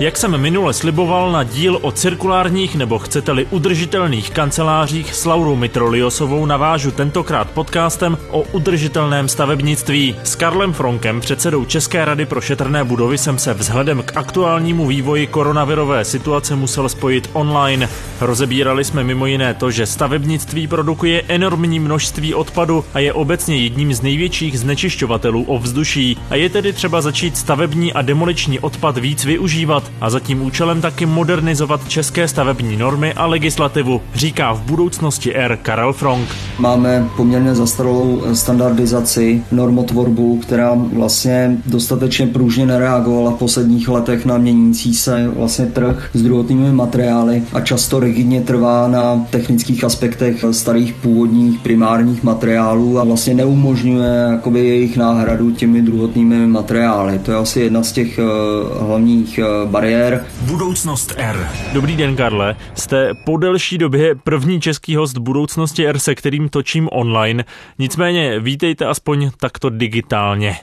Jak 0.00 0.16
jsem 0.16 0.38
minule 0.38 0.72
sliboval 0.72 1.32
na 1.32 1.42
díl 1.42 1.78
o 1.82 1.92
cirkulárních 1.92 2.76
nebo 2.76 2.98
chcete-li 2.98 3.46
udržitelných 3.50 4.30
kancelářích 4.30 5.14
s 5.14 5.24
Laurou 5.24 5.56
Mitroliosovou 5.56 6.46
navážu 6.46 6.90
tentokrát 6.90 7.50
podcastem 7.50 8.18
o 8.30 8.42
udržitelném 8.42 9.28
stavebnictví. 9.28 10.16
S 10.22 10.36
Karlem 10.36 10.72
Fronkem, 10.72 11.20
předsedou 11.20 11.64
České 11.64 12.04
rady 12.04 12.26
pro 12.26 12.40
šetrné 12.40 12.84
budovy, 12.84 13.18
jsem 13.18 13.38
se 13.38 13.54
vzhledem 13.54 14.02
k 14.02 14.16
aktuálnímu 14.16 14.86
vývoji 14.86 15.26
koronavirové 15.26 16.04
situace 16.04 16.56
musel 16.56 16.88
spojit 16.88 17.30
online. 17.32 17.88
Rozebírali 18.20 18.84
jsme 18.84 19.04
mimo 19.04 19.26
jiné 19.26 19.54
to, 19.54 19.70
že 19.70 19.86
stavebnictví 19.86 20.66
produkuje 20.66 21.22
enormní 21.28 21.78
množství 21.78 22.34
odpadu 22.34 22.84
a 22.94 22.98
je 22.98 23.12
obecně 23.12 23.56
jedním 23.56 23.94
z 23.94 24.02
největších 24.02 24.58
znečišťovatelů 24.58 25.44
ovzduší. 25.44 26.16
A 26.30 26.34
je 26.34 26.48
tedy 26.48 26.72
třeba 26.72 27.00
začít 27.00 27.36
stavební 27.36 27.92
a 27.92 28.02
demoliční 28.02 28.60
odpad 28.60 28.98
víc 28.98 29.24
využívat 29.24 29.91
a 30.00 30.10
za 30.10 30.20
tím 30.20 30.42
účelem 30.42 30.80
taky 30.80 31.06
modernizovat 31.06 31.88
české 31.88 32.28
stavební 32.28 32.76
normy 32.76 33.12
a 33.12 33.26
legislativu, 33.26 34.00
říká 34.14 34.52
v 34.52 34.60
budoucnosti 34.60 35.34
R. 35.34 35.58
Karel 35.62 35.92
Frank. 35.92 36.28
Máme 36.58 37.08
poměrně 37.16 37.54
zastaralou 37.54 38.22
standardizaci, 38.34 39.42
normotvorbu, 39.52 40.38
která 40.38 40.72
vlastně 40.74 41.56
dostatečně 41.66 42.26
pružně 42.26 42.66
nereagovala 42.66 43.30
v 43.30 43.38
posledních 43.38 43.88
letech 43.88 44.26
na 44.26 44.38
měnící 44.38 44.94
se 44.94 45.28
vlastně 45.36 45.66
trh 45.66 46.10
s 46.14 46.22
druhotnými 46.22 46.72
materiály 46.72 47.42
a 47.52 47.60
často 47.60 48.00
rigidně 48.00 48.40
trvá 48.40 48.88
na 48.88 49.26
technických 49.30 49.84
aspektech 49.84 50.44
starých 50.50 50.92
původních 50.92 51.60
primárních 51.60 52.22
materiálů 52.22 52.98
a 52.98 53.04
vlastně 53.04 53.34
neumožňuje 53.34 54.26
jakoby 54.30 54.66
jejich 54.66 54.96
náhradu 54.96 55.50
těmi 55.50 55.82
druhotnými 55.82 56.46
materiály. 56.46 57.18
To 57.18 57.30
je 57.30 57.36
asi 57.36 57.60
jedna 57.60 57.82
z 57.82 57.92
těch 57.92 58.18
uh, 58.18 58.86
hlavních 58.86 59.40
uh, 59.42 59.70
bariér. 59.72 60.24
Budoucnost 60.40 61.14
R. 61.16 61.48
Dobrý 61.72 61.96
den, 61.96 62.16
Karle. 62.16 62.56
Jste 62.74 63.10
po 63.24 63.36
delší 63.36 63.78
době 63.78 64.14
první 64.14 64.60
český 64.60 64.96
host 64.96 65.18
Budoucnosti 65.18 65.86
R, 65.86 65.98
se 65.98 66.14
kterým 66.14 66.48
točím 66.48 66.88
online. 66.92 67.44
Nicméně 67.78 68.40
vítejte 68.40 68.86
aspoň 68.86 69.30
takto 69.40 69.70
digitálně. 69.70 70.56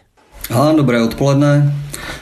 A 0.54 0.72
dobré 0.72 1.04
odpoledne 1.04 1.76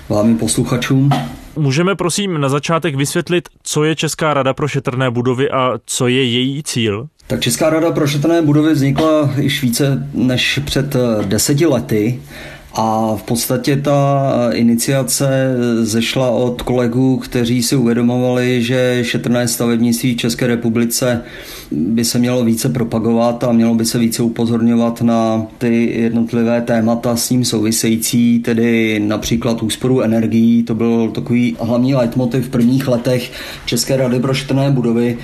vám 0.10 0.38
posluchačům. 0.38 1.10
Můžeme 1.56 1.96
prosím 1.96 2.42
na 2.42 2.50
začátek 2.50 2.96
vysvětlit, 2.96 3.50
co 3.64 3.84
je 3.84 3.96
Česká 3.96 4.34
rada 4.34 4.54
pro 4.54 4.68
šetrné 4.68 5.12
budovy 5.12 5.50
a 5.50 5.74
co 5.86 6.08
je 6.08 6.24
její 6.24 6.64
cíl? 6.64 7.08
Tak 7.28 7.40
Česká 7.40 7.70
rada 7.70 7.92
pro 7.92 8.08
šetrné 8.08 8.42
budovy 8.42 8.74
vznikla 8.74 9.34
již 9.38 9.62
více 9.62 10.08
než 10.14 10.60
před 10.66 10.96
deseti 11.26 11.66
lety 11.66 12.20
a 12.74 13.16
v 13.16 13.24
podstatě 13.24 13.76
ta 13.76 14.32
iniciace 14.54 15.56
zešla 15.82 16.30
od 16.30 16.62
kolegů, 16.62 17.18
kteří 17.18 17.64
si 17.64 17.76
uvědomovali, 17.76 18.64
že 18.64 19.00
šetrné 19.02 19.48
stavebnictví 19.48 20.14
v 20.14 20.18
České 20.18 20.48
republice 20.48 21.22
by 21.72 22.06
se 22.06 22.20
mělo 22.20 22.44
více 22.44 22.70
propagovat 22.70 23.44
a 23.44 23.52
mělo 23.52 23.76
by 23.76 23.86
se 23.86 24.00
více 24.00 24.24
upozorňovat 24.24 25.02
na 25.02 25.48
ty 25.58 26.02
jednotlivé 26.02 26.62
témata 26.62 27.16
s 27.16 27.30
ním 27.30 27.46
související, 27.46 28.40
tedy 28.40 29.00
například 29.00 29.64
úsporu 29.64 30.02
energií. 30.02 30.64
To 30.64 30.76
byl 30.76 31.12
takový 31.16 31.56
hlavní 31.60 31.96
leitmotiv 31.96 32.46
v 32.46 32.50
prvních 32.50 32.88
letech 32.88 33.32
České 33.66 33.98
rady 33.98 34.20
pro 34.20 34.34
šetrné 34.34 34.72
budovy, 34.72 35.18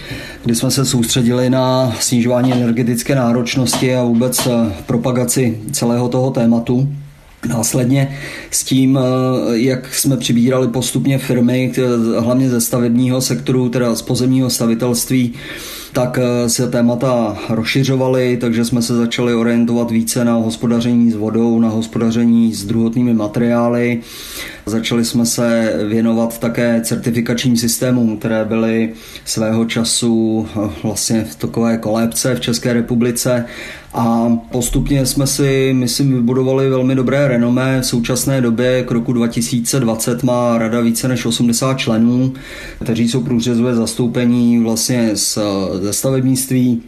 kdy 0.44 0.56
jsme 0.56 0.72
se 0.72 0.86
soustředili 0.86 1.50
na 1.50 1.96
snižování 2.00 2.54
energetické 2.54 3.16
náročnosti 3.16 3.96
a 3.96 4.04
vůbec 4.04 4.48
propagaci 4.86 5.60
celého 5.72 6.10
toho 6.10 6.32
tématu. 6.32 6.88
Následně 7.48 8.18
s 8.52 8.64
tím, 8.64 9.00
eh, 9.00 9.58
jak 9.58 9.96
jsme 9.96 10.18
přibírali 10.18 10.68
postupně 10.68 11.18
firmy, 11.18 11.72
hlavně 12.18 12.50
ze 12.50 12.62
stavebního 12.62 13.22
sektoru, 13.22 13.70
teda 13.70 13.96
z 13.96 14.02
pozemního 14.02 14.50
stavitelství, 14.50 15.34
tak 15.94 16.20
eh, 16.22 16.50
se 16.50 16.70
témata 16.70 17.38
rozšiřovaly, 17.50 18.38
takže 18.38 18.66
jsme 18.66 18.82
se 18.82 18.96
začali 18.96 19.34
orientovat 19.34 19.92
více 19.92 20.26
na 20.26 20.34
hospodaření 20.34 21.12
s 21.12 21.16
vodou, 21.16 21.60
na 21.60 21.70
hospodaření 21.70 22.54
s 22.54 22.66
druhotnými 22.66 23.14
materiály. 23.14 24.02
Začali 24.66 25.06
jsme 25.06 25.26
se 25.26 25.74
věnovat 25.88 26.40
také 26.40 26.82
certifikačním 26.84 27.58
systémům, 27.58 28.18
které 28.18 28.46
byly 28.46 28.94
svého 29.26 29.66
času 29.66 30.48
eh, 30.56 30.70
vlastně 30.84 31.24
v 31.24 31.36
takové 31.36 31.78
kolébce 31.78 32.36
v 32.36 32.40
České 32.40 32.74
republice 32.74 33.46
a 33.94 34.38
postupně 34.52 35.06
jsme 35.06 35.28
si, 35.28 35.74
myslím, 35.74 36.14
vybudovali 36.14 36.70
velmi 36.70 36.96
dobré 36.96 37.28
renomé. 37.28 37.82
V 37.82 37.86
současné 37.86 38.42
době 38.42 38.84
k 38.84 38.92
roku 38.92 39.14
2020 39.14 40.24
má 40.24 40.58
rada 40.58 40.80
více 40.80 41.08
než 41.08 41.26
80 41.26 41.74
členů, 41.74 42.34
kteří 42.84 43.10
jsou 43.10 43.22
průřezové 43.22 43.76
zastoupení 43.76 44.60
vlastně 44.64 45.12
z, 45.16 45.38
ze 45.82 45.94
stavebnictví, 45.94 46.82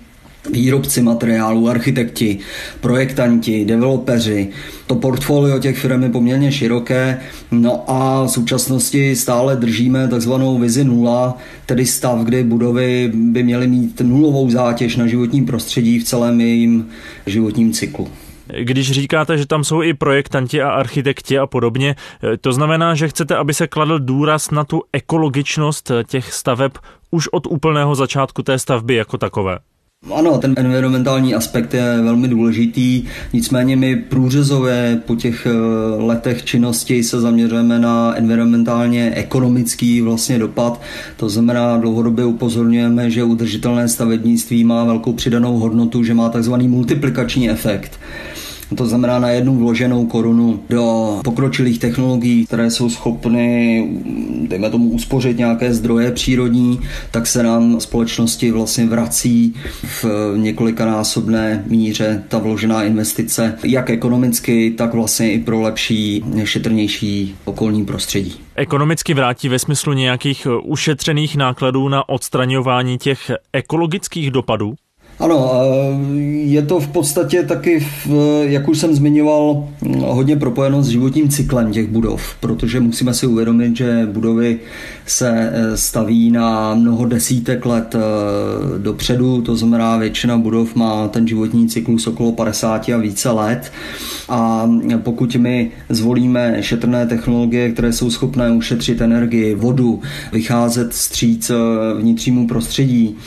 výrobci 0.51 1.01
materiálů, 1.01 1.69
architekti, 1.69 2.38
projektanti, 2.81 3.66
developeři. 3.66 4.50
To 4.88 4.95
portfolio 4.95 5.59
těch 5.59 5.78
firm 5.78 6.03
je 6.03 6.09
poměrně 6.09 6.51
široké, 6.51 7.19
no 7.51 7.83
a 7.88 8.23
v 8.23 8.28
současnosti 8.28 9.16
stále 9.16 9.56
držíme 9.56 10.07
takzvanou 10.07 10.59
vizi 10.59 10.83
nula, 10.83 11.38
tedy 11.66 11.85
stav, 11.85 12.19
kdy 12.19 12.44
budovy 12.44 13.11
by 13.13 13.44
měly 13.44 13.67
mít 13.67 14.01
nulovou 14.01 14.50
zátěž 14.50 14.95
na 14.95 15.07
životním 15.07 15.45
prostředí 15.45 16.00
v 16.00 16.03
celém 16.03 16.41
jejím 16.41 16.88
životním 17.25 17.73
cyklu. 17.73 18.07
Když 18.62 18.91
říkáte, 18.91 19.38
že 19.38 19.47
tam 19.47 19.63
jsou 19.63 19.81
i 19.81 19.94
projektanti 19.94 20.62
a 20.62 20.69
architekti 20.69 21.39
a 21.39 21.47
podobně, 21.47 21.95
to 22.41 22.53
znamená, 22.53 22.95
že 22.95 23.07
chcete, 23.07 23.35
aby 23.35 23.53
se 23.53 23.67
kladl 23.67 24.00
důraz 24.00 24.51
na 24.51 24.63
tu 24.63 24.81
ekologičnost 24.94 25.91
těch 26.07 26.33
staveb 26.33 26.72
už 27.12 27.27
od 27.27 27.47
úplného 27.47 27.95
začátku 27.95 28.44
té 28.44 28.59
stavby 28.59 28.95
jako 28.95 29.17
takové. 29.17 29.59
Ano, 30.14 30.38
ten 30.38 30.54
environmentální 30.58 31.36
aspekt 31.36 31.74
je 31.74 32.02
velmi 32.02 32.28
důležitý, 32.28 33.04
nicméně 33.34 33.76
my 33.76 33.96
průřezové 33.96 35.02
po 35.06 35.16
těch 35.16 35.46
eh, 35.46 35.52
letech 36.04 36.44
činnosti 36.44 37.04
se 37.04 37.22
zaměřujeme 37.22 37.80
na 37.80 38.18
environmentálně 38.18 39.12
ekonomický 39.16 40.02
vlastně 40.02 40.40
dopad. 40.40 40.82
To 41.18 41.30
znamená, 41.30 41.78
dlouhodobě 41.78 42.26
upozorňujeme, 42.26 43.12
že 43.12 43.24
udržitelné 43.24 43.88
stavebnictví 43.88 44.64
má 44.64 44.84
velkou 44.84 45.14
přidanou 45.14 45.60
hodnotu, 45.60 46.04
že 46.04 46.14
má 46.14 46.30
takzvaný 46.30 46.68
multiplikační 46.68 47.50
efekt. 47.50 48.00
To 48.78 48.86
znamená 48.86 49.20
na 49.20 49.30
jednu 49.30 49.58
vloženou 49.58 50.06
korunu 50.06 50.59
do 50.70 51.20
pokročilých 51.24 51.80
technologií, 51.80 52.46
které 52.46 52.72
jsou 52.72 52.90
schopny, 52.90 53.88
dejme 54.48 54.70
tomu, 54.70 54.90
uspořit 54.90 55.38
nějaké 55.38 55.74
zdroje 55.74 56.12
přírodní, 56.12 56.80
tak 57.12 57.28
se 57.28 57.44
nám 57.44 57.80
společnosti 57.80 58.52
vlastně 58.52 58.86
vrací 58.86 59.54
v 59.84 60.06
několikanásobné 60.38 61.64
míře 61.68 62.24
ta 62.28 62.38
vložená 62.38 62.84
investice, 62.84 63.58
jak 63.64 63.90
ekonomicky, 63.90 64.72
tak 64.78 64.94
vlastně 64.94 65.31
i 65.31 65.40
pro 65.40 65.62
lepší, 65.62 66.24
šetrnější 66.44 67.36
okolní 67.46 67.86
prostředí. 67.86 68.36
Ekonomicky 68.56 69.14
vrátí 69.14 69.50
ve 69.50 69.59
smyslu 69.59 69.94
nějakých 69.94 70.48
ušetřených 70.64 71.36
nákladů 71.38 71.90
na 71.90 72.09
odstraňování 72.09 72.98
těch 72.98 73.31
ekologických 73.54 74.31
dopadů? 74.31 74.74
Ano, 75.20 75.52
je 76.44 76.62
to 76.62 76.80
v 76.80 76.88
podstatě 76.88 77.44
taky, 77.44 77.88
jak 78.42 78.68
už 78.68 78.78
jsem 78.78 78.96
zmiňoval, 78.96 79.68
hodně 80.00 80.36
propojeno 80.36 80.84
s 80.84 80.88
životním 80.88 81.30
cyklem 81.30 81.72
těch 81.72 81.88
budov, 81.88 82.36
protože 82.40 82.80
musíme 82.80 83.14
si 83.14 83.28
uvědomit, 83.28 83.78
že 83.78 84.08
budovy 84.12 84.59
se 85.06 85.52
e, 85.54 85.78
staví 85.78 86.31
na 86.31 86.75
mnoho 86.75 87.06
desítek 87.06 87.66
let 87.66 87.96
e, 87.96 88.00
dopředu, 88.80 89.42
to 89.42 89.56
znamená 89.56 89.98
většina 89.98 90.38
budov 90.38 90.75
má 90.75 91.08
ten 91.08 91.28
životní 91.28 91.68
cyklus 91.68 92.08
okolo 92.08 92.31
50 92.31 92.90
a 92.90 92.98
více 92.98 93.30
let. 93.30 93.72
A 94.30 94.70
pokud 94.98 95.36
my 95.36 95.72
zvolíme 95.89 96.57
šetrné 96.60 97.07
technologie, 97.07 97.72
které 97.72 97.94
jsou 97.94 98.10
schopné 98.10 98.51
ušetřit 98.51 99.01
energii, 99.01 99.56
vodu, 99.56 100.01
vycházet 100.31 100.94
stříc 100.94 101.50
e, 101.50 101.56
vnitřnímu 102.00 102.48
prostředí, 102.48 103.18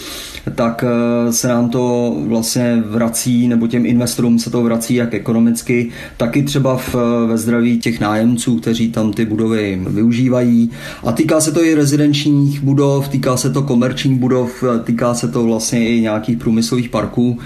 tak 0.55 0.85
se 1.31 1.49
nám 1.49 1.71
to 1.71 2.17
vlastně 2.27 2.83
vrací, 2.87 3.49
nebo 3.49 3.67
těm 3.67 3.87
investorům 3.87 4.39
se 4.39 4.51
to 4.51 4.63
vrací 4.63 4.95
jak 4.95 5.15
ekonomicky, 5.15 5.91
tak 6.17 6.37
i 6.37 6.43
třeba 6.43 6.77
v, 6.77 6.95
ve 7.27 7.39
zdraví 7.39 7.79
těch 7.79 8.01
nájemců, 8.01 8.57
kteří 8.57 8.91
tam 8.93 9.13
ty 9.13 9.25
budovy 9.25 9.81
využívají. 9.87 10.71
A 11.05 11.13
týká 11.13 11.41
se 11.41 11.53
to 11.53 11.65
i 11.65 11.75
rezidenčních 11.75 12.61
budov, 12.63 13.09
týká 13.09 13.37
se 13.37 13.51
to 13.51 13.63
komerčních 13.63 14.19
budov, 14.19 14.65
týká 14.85 15.15
se 15.15 15.29
to 15.29 15.45
vlastně 15.45 15.89
i 15.89 16.01
nějakých 16.01 16.39
průmyslových 16.39 16.89
parků. 16.89 17.39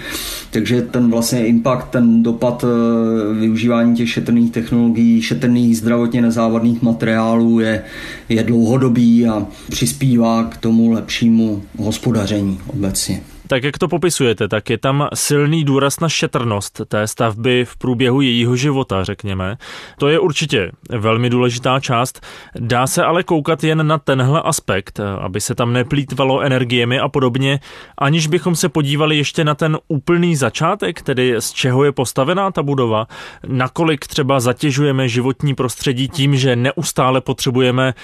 Takže 0.50 0.82
ten 0.82 1.10
vlastně 1.10 1.46
impact, 1.46 1.90
ten 1.90 2.22
dopad 2.22 2.64
eh, 2.64 3.34
využívání 3.34 3.96
těch 3.96 4.10
šetrných 4.10 4.52
technologií, 4.52 5.22
šetrných 5.22 5.78
zdravotně 5.78 6.22
nezávadných 6.22 6.82
materiálů 6.82 7.60
je, 7.60 7.82
je 8.28 8.42
dlouhodobý 8.42 9.26
a 9.26 9.46
přispívá 9.70 10.44
k 10.44 10.56
tomu 10.56 10.90
lepšímu 10.90 11.62
hospodaření 11.78 12.58
obecně. 12.66 12.91
Grazie. 12.92 13.31
Tak 13.52 13.64
jak 13.64 13.78
to 13.78 13.88
popisujete, 13.88 14.48
tak 14.48 14.70
je 14.70 14.78
tam 14.78 15.08
silný 15.14 15.64
důraz 15.64 16.00
na 16.00 16.08
šetrnost 16.08 16.80
té 16.88 17.06
stavby 17.06 17.64
v 17.64 17.76
průběhu 17.76 18.20
jejího 18.20 18.56
života, 18.56 19.04
řekněme. 19.04 19.56
To 19.98 20.08
je 20.08 20.18
určitě 20.18 20.72
velmi 20.90 21.30
důležitá 21.30 21.80
část. 21.80 22.26
Dá 22.58 22.86
se 22.86 23.04
ale 23.04 23.22
koukat 23.22 23.64
jen 23.64 23.86
na 23.86 23.98
tenhle 23.98 24.42
aspekt, 24.42 25.00
aby 25.20 25.40
se 25.40 25.54
tam 25.54 25.72
neplýtvalo 25.72 26.40
energiemi 26.40 26.98
a 26.98 27.08
podobně, 27.08 27.60
aniž 27.98 28.26
bychom 28.26 28.56
se 28.56 28.68
podívali 28.68 29.16
ještě 29.16 29.44
na 29.44 29.54
ten 29.54 29.78
úplný 29.88 30.36
začátek, 30.36 31.02
tedy 31.02 31.34
z 31.38 31.52
čeho 31.52 31.84
je 31.84 31.92
postavená 31.92 32.50
ta 32.50 32.62
budova, 32.62 33.06
nakolik 33.46 34.06
třeba 34.06 34.40
zatěžujeme 34.40 35.08
životní 35.08 35.54
prostředí 35.54 36.08
tím, 36.08 36.36
že 36.36 36.56
neustále 36.56 37.20
potřebujeme, 37.20 37.94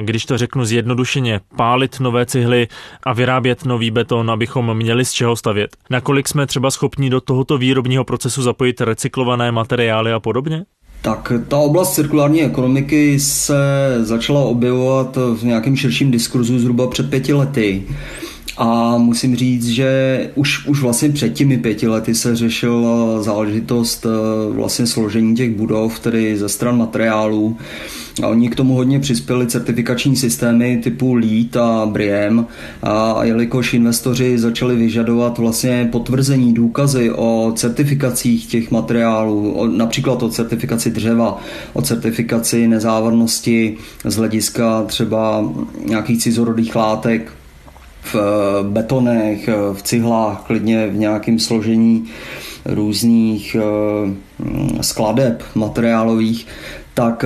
když 0.00 0.26
to 0.26 0.38
řeknu 0.38 0.64
zjednodušeně, 0.64 1.40
pálit 1.56 2.00
nové 2.00 2.26
cihly 2.26 2.68
a 3.02 3.12
vyrábět 3.12 3.64
nový 3.64 3.90
beton, 3.90 4.30
abychom 4.30 4.76
měli 4.76 4.97
z 5.04 5.12
čeho 5.12 5.36
stavět. 5.36 5.76
Nakolik 5.90 6.28
jsme 6.28 6.46
třeba 6.46 6.70
schopni 6.70 7.10
do 7.10 7.20
tohoto 7.20 7.58
výrobního 7.58 8.04
procesu 8.04 8.42
zapojit 8.42 8.80
recyklované 8.80 9.52
materiály 9.52 10.12
a 10.12 10.20
podobně? 10.20 10.64
Tak 11.02 11.32
ta 11.48 11.56
oblast 11.56 11.94
cirkulární 11.94 12.42
ekonomiky 12.42 13.20
se 13.20 13.54
začala 14.02 14.40
objevovat 14.40 15.16
v 15.16 15.42
nějakém 15.42 15.76
širším 15.76 16.10
diskurzu 16.10 16.58
zhruba 16.58 16.86
před 16.86 17.10
pěti 17.10 17.32
lety. 17.32 17.82
A 18.60 18.98
musím 18.98 19.36
říct, 19.36 19.66
že 19.66 20.30
už, 20.34 20.66
už 20.66 20.82
vlastně 20.82 21.08
před 21.08 21.28
těmi 21.28 21.58
pěti 21.58 21.88
lety 21.88 22.14
se 22.14 22.36
řešila 22.36 23.22
záležitost 23.22 24.06
eh, 24.06 24.52
vlastně 24.52 24.86
složení 24.86 25.36
těch 25.36 25.56
budov, 25.56 25.98
tedy 25.98 26.38
ze 26.38 26.48
stran 26.48 26.78
materiálů. 26.78 27.56
A 28.22 28.26
oni 28.26 28.48
k 28.48 28.54
tomu 28.54 28.74
hodně 28.74 29.00
přispěli 29.00 29.46
certifikační 29.46 30.16
systémy 30.16 30.80
typu 30.82 31.14
LEED 31.14 31.56
a 31.56 31.86
BRIEM 31.86 32.46
a 32.82 33.24
jelikož 33.24 33.74
investoři 33.74 34.38
začali 34.38 34.76
vyžadovat 34.76 35.38
vlastně 35.38 35.88
potvrzení, 35.92 36.54
důkazy 36.54 37.10
o 37.10 37.52
certifikacích 37.56 38.46
těch 38.46 38.70
materiálů, 38.70 39.52
o, 39.52 39.66
například 39.66 40.22
o 40.22 40.28
certifikaci 40.28 40.90
dřeva, 40.90 41.40
o 41.72 41.82
certifikaci 41.82 42.68
nezávadnosti 42.68 43.76
z 44.04 44.16
hlediska 44.16 44.82
třeba 44.82 45.52
nějakých 45.86 46.22
cizorodých 46.22 46.76
látek, 46.76 47.32
v 48.12 48.14
eh, 48.14 48.68
betonech, 48.68 49.48
eh, 49.48 49.54
v 49.72 49.82
cihlách, 49.82 50.44
klidně 50.46 50.86
v 50.86 50.96
nějakém 50.96 51.38
složení 51.38 52.04
různých 52.64 53.56
eh, 53.60 54.82
skladeb 54.82 55.42
materiálových, 55.54 56.46
tak 56.94 57.24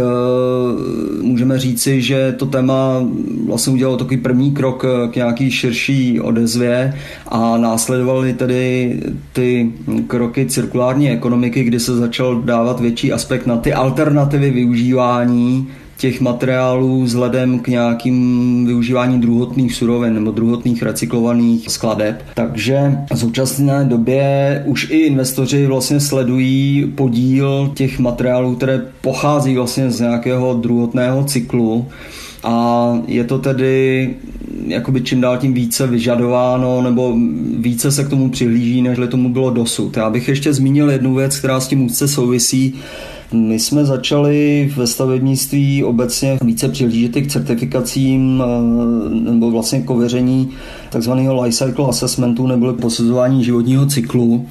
můžeme 1.23 1.59
říci, 1.59 2.03
že 2.03 2.35
to 2.39 2.47
téma 2.47 3.07
vlastně 3.47 3.73
udělalo 3.73 3.97
takový 3.97 4.17
první 4.17 4.53
krok 4.53 4.85
k 5.11 5.17
nějaký 5.17 5.51
širší 5.51 6.21
odezvě 6.21 6.95
a 7.29 7.57
následovaly 7.57 8.33
tedy 8.33 9.01
ty 9.33 9.73
kroky 10.07 10.47
cirkulární 10.47 11.11
ekonomiky, 11.11 11.65
kdy 11.65 11.81
se 11.81 11.97
začal 11.97 12.43
dávat 12.43 12.81
větší 12.81 13.13
aspekt 13.13 13.47
na 13.47 13.57
ty 13.57 13.73
alternativy 13.73 14.51
využívání 14.51 15.69
těch 16.03 16.21
materiálů 16.21 17.03
vzhledem 17.03 17.59
k 17.59 17.69
nějakým 17.69 18.67
využívání 18.67 19.21
druhotných 19.21 19.75
surovin 19.75 20.15
nebo 20.15 20.31
druhotných 20.31 20.83
recyklovaných 20.83 21.71
skladeb. 21.71 22.23
Takže 22.35 22.99
v 23.15 23.19
současné 23.19 23.85
době 23.85 24.63
už 24.67 24.91
i 24.91 24.99
investoři 24.99 25.67
vlastně 25.67 26.01
sledují 26.01 26.93
podíl 26.95 27.73
těch 27.75 27.99
materiálů, 27.99 28.57
které 28.57 28.83
pochází 29.01 29.57
vlastně 29.57 29.91
z 29.91 30.01
nějakého 30.01 30.55
druhotného 30.55 31.25
cyklu 31.25 31.87
a 32.43 32.99
je 33.07 33.25
to 33.25 33.39
tedy 33.39 34.11
jakoby 34.67 35.01
čím 35.01 35.21
dál 35.21 35.39
tím 35.39 35.55
více 35.55 35.87
vyžadováno 35.87 36.83
nebo 36.83 37.17
více 37.59 37.93
se 37.93 38.05
k 38.05 38.09
tomu 38.09 38.31
přihlíží, 38.31 38.83
než 38.83 38.99
tomu 39.11 39.29
bylo 39.29 39.51
dosud. 39.51 39.97
Já 39.97 40.11
bych 40.11 40.29
ještě 40.29 40.53
zmínil 40.53 40.91
jednu 40.91 41.15
věc, 41.15 41.39
která 41.39 41.61
s 41.61 41.69
tím 41.69 41.87
úzce 41.87 42.09
souvisí 42.09 42.75
my 43.33 43.59
jsme 43.59 43.85
začali 43.85 44.73
ve 44.77 44.87
stavebnictví 44.87 45.85
obecně 45.85 46.39
více 46.45 46.69
přihlížet 46.69 47.13
k 47.13 47.31
certifikacím 47.31 48.43
eh, 48.47 49.31
nebo 49.31 49.51
vlastně 49.51 49.83
k 49.83 49.91
ověření 49.91 50.51
takzvaného 50.91 51.43
life 51.43 51.57
cycle 51.57 51.87
assessmentu 51.89 52.47
nebo 52.47 52.73
posuzování 52.73 53.45
životního 53.45 53.87
cyklu. 53.87 54.47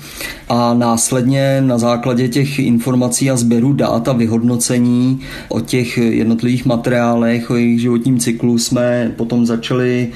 A 0.49 0.73
následně 0.73 1.61
na 1.61 1.77
základě 1.77 2.27
těch 2.27 2.59
informací 2.59 3.31
a 3.31 3.35
sběru 3.35 3.73
dat 3.73 4.07
a 4.07 4.13
vyhodnocení 4.13 5.19
o 5.49 5.59
těch 5.59 5.97
jednotlivých 5.97 6.65
materiálech, 6.65 7.49
o 7.49 7.55
jejich 7.55 7.81
životním 7.81 8.19
cyklu 8.19 8.57
jsme 8.57 9.13
potom 9.17 9.45
začali 9.45 10.09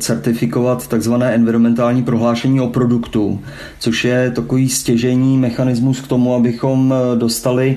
certifikovat 0.00 0.88
takzvané 0.88 1.34
environmentální 1.34 2.02
prohlášení 2.02 2.60
o 2.60 2.68
produktu, 2.68 3.40
což 3.78 4.04
je 4.04 4.30
takový 4.30 4.68
stěžení 4.68 5.38
mechanismus 5.38 6.00
k 6.00 6.06
tomu, 6.06 6.34
abychom 6.34 6.94
dostali, 7.14 7.76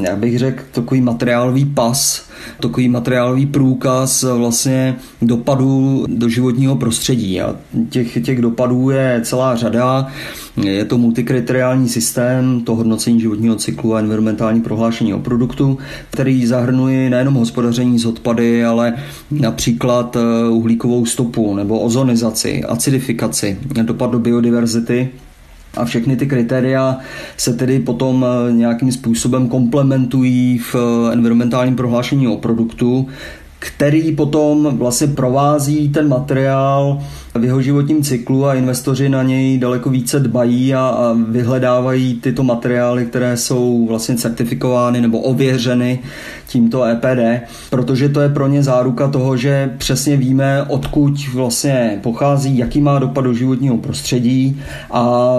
já 0.00 0.16
bych 0.16 0.38
řekl, 0.38 0.62
takový 0.72 1.00
materiálový 1.00 1.64
pas, 1.64 2.31
takový 2.60 2.88
materiálový 2.88 3.46
průkaz 3.46 4.22
vlastně 4.22 4.96
dopadů 5.22 6.04
do 6.08 6.28
životního 6.28 6.76
prostředí. 6.76 7.40
A 7.40 7.56
těch, 7.90 8.24
těch 8.24 8.40
dopadů 8.40 8.90
je 8.90 9.20
celá 9.24 9.56
řada. 9.56 10.06
Je 10.62 10.84
to 10.84 10.98
multikriteriální 10.98 11.88
systém, 11.88 12.60
to 12.60 12.74
hodnocení 12.74 13.20
životního 13.20 13.56
cyklu 13.56 13.94
a 13.94 13.98
environmentální 13.98 14.60
prohlášení 14.60 15.14
o 15.14 15.18
produktu, 15.18 15.78
který 16.10 16.46
zahrnuje 16.46 17.10
nejenom 17.10 17.34
hospodaření 17.34 17.98
s 17.98 18.06
odpady, 18.06 18.64
ale 18.64 18.94
například 19.30 20.16
eh, 20.16 20.48
uhlíkovou 20.48 21.06
stopu 21.06 21.54
nebo 21.54 21.80
ozonizaci, 21.80 22.64
acidifikaci, 22.64 23.58
dopad 23.82 24.10
do 24.10 24.18
biodiverzity 24.18 25.10
a 25.76 25.84
všechny 25.84 26.16
ty 26.16 26.26
kritéria 26.26 26.98
se 27.36 27.54
tedy 27.54 27.78
potom 27.78 28.26
eh, 28.26 28.52
nějakým 28.52 28.92
způsobem 28.92 29.48
komplementují 29.48 30.58
v 30.58 30.74
eh, 30.74 31.12
environmentálním 31.12 31.76
prohlášení 31.76 32.28
o 32.28 32.36
produktu, 32.36 33.08
který 33.58 34.12
potom 34.12 34.78
vlastně 34.78 35.06
provází 35.06 35.88
ten 35.88 36.08
materiál 36.08 37.02
v 37.34 37.44
jeho 37.44 37.62
životním 37.62 38.02
cyklu 38.02 38.46
a 38.46 38.54
investoři 38.54 39.08
na 39.08 39.22
něj 39.22 39.58
daleko 39.58 39.90
více 39.90 40.20
dbají 40.20 40.74
a, 40.74 40.80
a 40.80 41.16
vyhledávají 41.28 42.14
tyto 42.14 42.42
materiály, 42.42 43.06
které 43.06 43.36
jsou 43.36 43.86
vlastně 43.86 44.16
certifikovány 44.16 45.00
nebo 45.00 45.20
ověřeny 45.20 45.98
tímto 46.46 46.84
EPD, 46.84 47.48
protože 47.70 48.08
to 48.08 48.20
je 48.20 48.28
pro 48.28 48.48
ně 48.48 48.62
záruka 48.62 49.08
toho, 49.08 49.36
že 49.36 49.74
přesně 49.78 50.16
víme, 50.16 50.62
odkud 50.62 51.14
vlastně 51.34 51.98
pochází, 52.02 52.58
jaký 52.58 52.80
má 52.80 52.98
dopad 52.98 53.20
do 53.20 53.34
životního 53.34 53.78
prostředí 53.78 54.60
a 54.90 55.36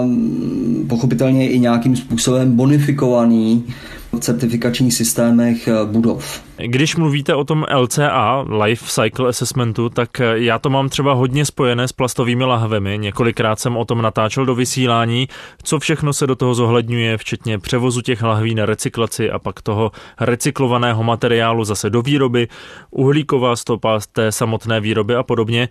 pochopitelně 0.88 1.48
i 1.48 1.58
nějakým 1.58 1.96
způsobem 1.96 2.56
bonifikovaný 2.56 3.64
v 4.12 4.20
certifikačních 4.20 4.94
systémech 4.94 5.68
budov. 5.84 6.42
Když 6.56 6.96
mluvíte 6.96 7.34
o 7.34 7.44
tom 7.44 7.64
LCA, 7.76 8.44
Life 8.64 8.84
Cycle 8.88 9.28
Assessmentu, 9.28 9.88
tak 9.88 10.10
já 10.34 10.58
to 10.58 10.70
mám 10.70 10.88
třeba 10.88 11.12
hodně 11.12 11.44
spojené 11.44 11.83
s 11.88 11.92
plastovými 11.92 12.44
lahvemi. 12.44 12.98
Několikrát 12.98 13.58
jsem 13.58 13.76
o 13.76 13.84
tom 13.84 14.02
natáčel 14.02 14.46
do 14.46 14.54
vysílání, 14.54 15.28
co 15.62 15.78
všechno 15.78 16.12
se 16.12 16.26
do 16.26 16.36
toho 16.36 16.54
zohledňuje, 16.54 17.18
včetně 17.18 17.58
převozu 17.58 18.00
těch 18.00 18.22
lahví 18.22 18.54
na 18.54 18.66
recyklaci 18.66 19.30
a 19.30 19.38
pak 19.38 19.62
toho 19.62 19.92
recyklovaného 20.20 21.02
materiálu 21.02 21.64
zase 21.64 21.90
do 21.90 22.02
výroby, 22.02 22.48
uhlíková 22.90 23.56
stopa 23.56 24.00
z 24.00 24.06
té 24.06 24.32
samotné 24.32 24.80
výroby 24.80 25.14
a 25.14 25.22
podobně. 25.22 25.68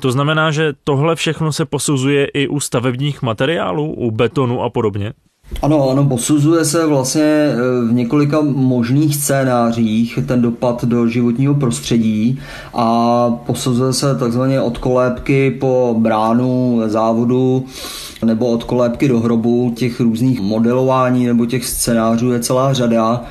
To 0.00 0.12
znamená, 0.12 0.50
že 0.50 0.72
tohle 0.84 1.16
všechno 1.16 1.52
se 1.52 1.64
posuzuje 1.64 2.24
i 2.24 2.48
u 2.48 2.60
stavebních 2.60 3.22
materiálů, 3.22 3.92
u 3.92 4.10
betonu 4.10 4.62
a 4.62 4.70
podobně? 4.70 5.12
Ano, 5.62 5.90
ano, 5.90 6.04
posuzuje 6.04 6.64
se 6.64 6.86
vlastně 6.86 7.22
eh, 7.22 7.56
v 7.88 7.92
několika 7.92 8.40
možných 8.40 9.16
scénářích 9.16 10.18
ten 10.26 10.42
dopad 10.42 10.84
do 10.84 11.08
životního 11.08 11.54
prostředí 11.54 12.40
a 12.74 13.30
posuzuje 13.46 13.92
se 13.92 14.14
takzvaně 14.14 14.60
od 14.60 14.78
kolébky 14.78 15.50
po 15.50 15.96
bránu 15.98 16.82
závodu 16.86 17.64
nebo 18.24 18.46
od 18.46 18.64
kolébky 18.64 19.08
do 19.08 19.20
hrobu 19.20 19.72
těch 19.76 20.00
různých 20.00 20.40
modelování 20.40 21.26
nebo 21.26 21.46
těch 21.46 21.64
scénářů 21.64 22.32
je 22.32 22.40
celá 22.40 22.72
řada. 22.72 23.24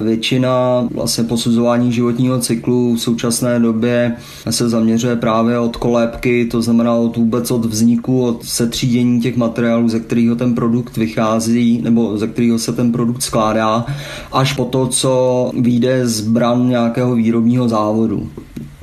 Většina 0.00 0.88
vlastně 0.94 1.24
posuzování 1.24 1.92
životního 1.92 2.38
cyklu 2.38 2.94
v 2.94 3.00
současné 3.00 3.60
době 3.60 4.16
se 4.50 4.68
zaměřuje 4.68 5.16
právě 5.16 5.58
od 5.58 5.76
kolébky, 5.76 6.44
to 6.44 6.62
znamená 6.62 6.94
od 6.94 7.16
vůbec 7.16 7.50
od 7.50 7.64
vzniku, 7.64 8.22
od 8.22 8.44
setřídění 8.44 9.20
těch 9.20 9.36
materiálů, 9.36 9.88
ze 9.88 10.00
kterého 10.00 10.36
ten 10.36 10.54
produkt 10.54 10.96
vychází, 10.96 11.57
nebo 11.82 12.18
ze 12.18 12.26
kterého 12.26 12.58
se 12.58 12.72
ten 12.72 12.92
produkt 12.92 13.22
skládá, 13.22 13.86
až 14.32 14.52
po 14.52 14.64
to, 14.64 14.86
co 14.86 15.52
vyjde 15.60 16.08
z 16.08 16.20
bran 16.20 16.68
nějakého 16.68 17.14
výrobního 17.14 17.68
závodu 17.68 18.28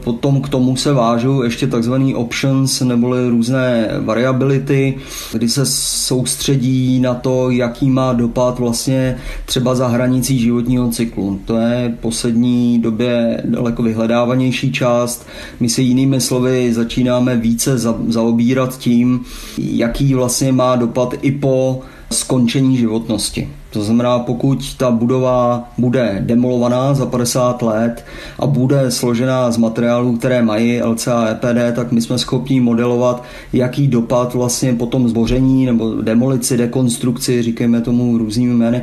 Potom 0.05 0.41
k 0.41 0.49
tomu 0.49 0.75
se 0.75 0.93
vážou 0.93 1.43
ještě 1.43 1.67
takzvaný 1.67 2.15
options 2.15 2.81
neboli 2.81 3.29
různé 3.29 3.89
variability, 3.99 4.97
kdy 5.33 5.49
se 5.49 5.65
soustředí 5.65 6.99
na 6.99 7.13
to, 7.13 7.49
jaký 7.49 7.89
má 7.89 8.13
dopad 8.13 8.59
vlastně 8.59 9.17
třeba 9.45 9.75
za 9.75 9.87
hranicí 9.87 10.39
životního 10.39 10.89
cyklu. 10.89 11.39
To 11.45 11.57
je 11.57 11.97
poslední 12.01 12.79
době 12.79 13.41
daleko 13.45 13.83
vyhledávanější 13.83 14.71
část. 14.71 15.27
My 15.59 15.69
se 15.69 15.81
jinými 15.81 16.21
slovy 16.21 16.73
začínáme 16.73 17.37
více 17.37 17.77
zaobírat 18.07 18.77
tím, 18.77 19.25
jaký 19.57 20.13
vlastně 20.13 20.51
má 20.51 20.75
dopad 20.75 21.13
i 21.21 21.31
po 21.31 21.81
skončení 22.15 22.77
životnosti. 22.77 23.49
To 23.75 23.83
znamená, 23.83 24.19
pokud 24.19 24.75
ta 24.77 24.91
budova 24.91 25.69
bude 25.77 26.17
demolovaná 26.19 26.93
za 26.93 27.05
50 27.05 27.61
let 27.61 28.05
a 28.39 28.47
bude 28.47 28.91
složená 28.91 29.51
z 29.51 29.57
materiálů, 29.57 30.17
které 30.17 30.41
mají 30.41 30.81
LCA 30.81 31.27
EPD, 31.27 31.75
tak 31.75 31.91
my 31.91 32.01
jsme 32.01 32.17
schopni 32.17 32.61
modelovat, 32.61 33.23
jaký 33.53 33.87
dopad 33.87 34.33
vlastně 34.33 34.73
po 34.73 34.85
tom 34.85 35.09
zboření 35.09 35.65
nebo 35.65 36.01
demolici, 36.01 36.57
dekonstrukci, 36.57 37.41
říkejme 37.41 37.81
tomu 37.81 38.17
různými 38.17 38.53
jmény, 38.53 38.81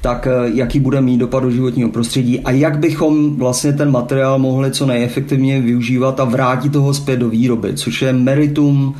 tak 0.00 0.26
eh, 0.26 0.50
jaký 0.54 0.80
bude 0.80 1.00
mít 1.00 1.18
dopad 1.18 1.42
do 1.42 1.50
životního 1.50 1.88
prostředí 1.88 2.40
a 2.40 2.50
jak 2.50 2.78
bychom 2.78 3.36
vlastně 3.36 3.72
ten 3.72 3.90
materiál 3.90 4.38
mohli 4.38 4.70
co 4.70 4.86
nejefektivněji 4.86 5.60
využívat 5.60 6.20
a 6.20 6.24
vrátit 6.24 6.72
toho 6.72 6.94
zpět 6.94 7.16
do 7.16 7.28
výroby, 7.28 7.74
což 7.74 8.02
je 8.02 8.12
meritum 8.12 8.94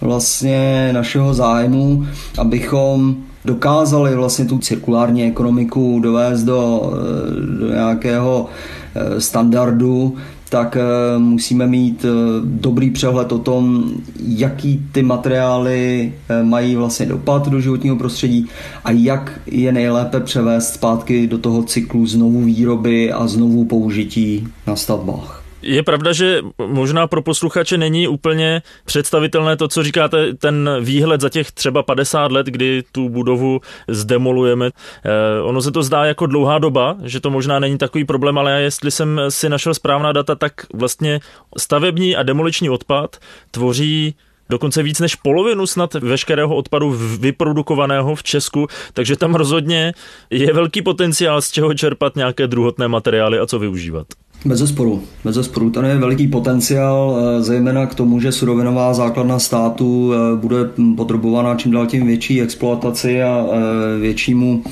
vlastně 0.00 0.90
našeho 0.92 1.34
zájmu, 1.34 2.06
abychom 2.38 3.16
dokázali 3.44 4.16
vlastně 4.16 4.44
tu 4.44 4.58
cirkulární 4.58 5.24
ekonomiku 5.24 6.00
dovést 6.00 6.44
do, 6.44 6.92
eh, 6.92 7.58
do 7.58 7.68
nějakého 7.68 8.46
eh, 8.94 9.20
standardu, 9.20 10.16
tak 10.48 10.76
eh, 10.76 11.18
musíme 11.18 11.66
mít 11.66 12.04
dobrý 12.44 12.90
přehled 12.90 13.32
o 13.32 13.38
tom, 13.38 13.90
jaký 14.26 14.86
ty 14.92 15.02
materiály 15.02 16.12
mají 16.42 16.76
vlastně 16.76 17.06
dopad 17.06 17.48
do 17.48 17.60
životního 17.60 17.96
prostředí 17.96 18.46
a 18.84 18.90
jak 18.90 19.40
je 19.46 19.72
nejlépe 19.72 20.20
převést 20.20 20.72
zpátky 20.72 21.26
do 21.26 21.38
toho 21.38 21.62
cyklu 21.62 22.06
znovu 22.06 22.40
výroby 22.40 23.12
a 23.12 23.26
znovu 23.26 23.64
použití 23.64 24.48
na 24.66 24.76
stavbách. 24.76 25.39
Je 25.62 25.82
pravda, 25.82 26.12
že 26.12 26.40
možná 26.66 27.06
pro 27.06 27.22
posluchače 27.22 27.78
není 27.78 28.08
úplně 28.08 28.62
představitelné 28.84 29.56
to, 29.56 29.68
co 29.68 29.82
říkáte, 29.82 30.34
ten 30.34 30.70
výhled 30.80 31.20
za 31.20 31.28
těch 31.28 31.52
třeba 31.52 31.82
50 31.82 32.32
let, 32.32 32.46
kdy 32.46 32.82
tu 32.92 33.08
budovu 33.08 33.60
zdemolujeme. 33.88 34.66
Eh, 34.66 35.42
ono 35.42 35.62
se 35.62 35.72
to 35.72 35.82
zdá 35.82 36.04
jako 36.04 36.26
dlouhá 36.26 36.58
doba, 36.58 36.96
že 37.02 37.20
to 37.20 37.30
možná 37.30 37.58
není 37.58 37.78
takový 37.78 38.04
problém, 38.04 38.38
ale 38.38 38.62
jestli 38.62 38.90
jsem 38.90 39.20
si 39.28 39.48
našel 39.48 39.74
správná 39.74 40.12
data, 40.12 40.34
tak 40.34 40.52
vlastně 40.74 41.20
stavební 41.58 42.16
a 42.16 42.22
demoliční 42.22 42.70
odpad 42.70 43.16
tvoří 43.50 44.14
dokonce 44.50 44.82
víc 44.82 45.00
než 45.00 45.14
polovinu 45.14 45.66
snad 45.66 45.94
veškerého 45.94 46.56
odpadu 46.56 46.90
vyprodukovaného 47.20 48.14
v 48.14 48.22
Česku, 48.22 48.66
takže 48.92 49.16
tam 49.16 49.34
rozhodně 49.34 49.92
je 50.30 50.52
velký 50.52 50.82
potenciál, 50.82 51.42
z 51.42 51.50
čeho 51.50 51.74
čerpat 51.74 52.16
nějaké 52.16 52.46
druhotné 52.46 52.88
materiály 52.88 53.38
a 53.38 53.46
co 53.46 53.58
využívat. 53.58 54.06
Bez 54.44 54.58
zesporu. 54.58 55.02
Bez 55.24 55.34
zesporu. 55.34 55.70
Ten 55.70 55.84
je 55.84 55.98
veliký 55.98 56.26
potenciál, 56.26 57.18
eh, 57.18 57.42
zejména 57.42 57.86
k 57.86 57.94
tomu, 57.94 58.20
že 58.20 58.32
surovinová 58.32 58.94
základna 58.94 59.38
státu 59.38 60.12
eh, 60.12 60.36
bude 60.36 60.58
potřebována 60.96 61.54
čím 61.54 61.72
dál 61.72 61.86
tím 61.86 62.06
větší 62.06 62.42
exploataci 62.42 63.22
a 63.22 63.46
eh, 63.52 64.00
většímu 64.00 64.62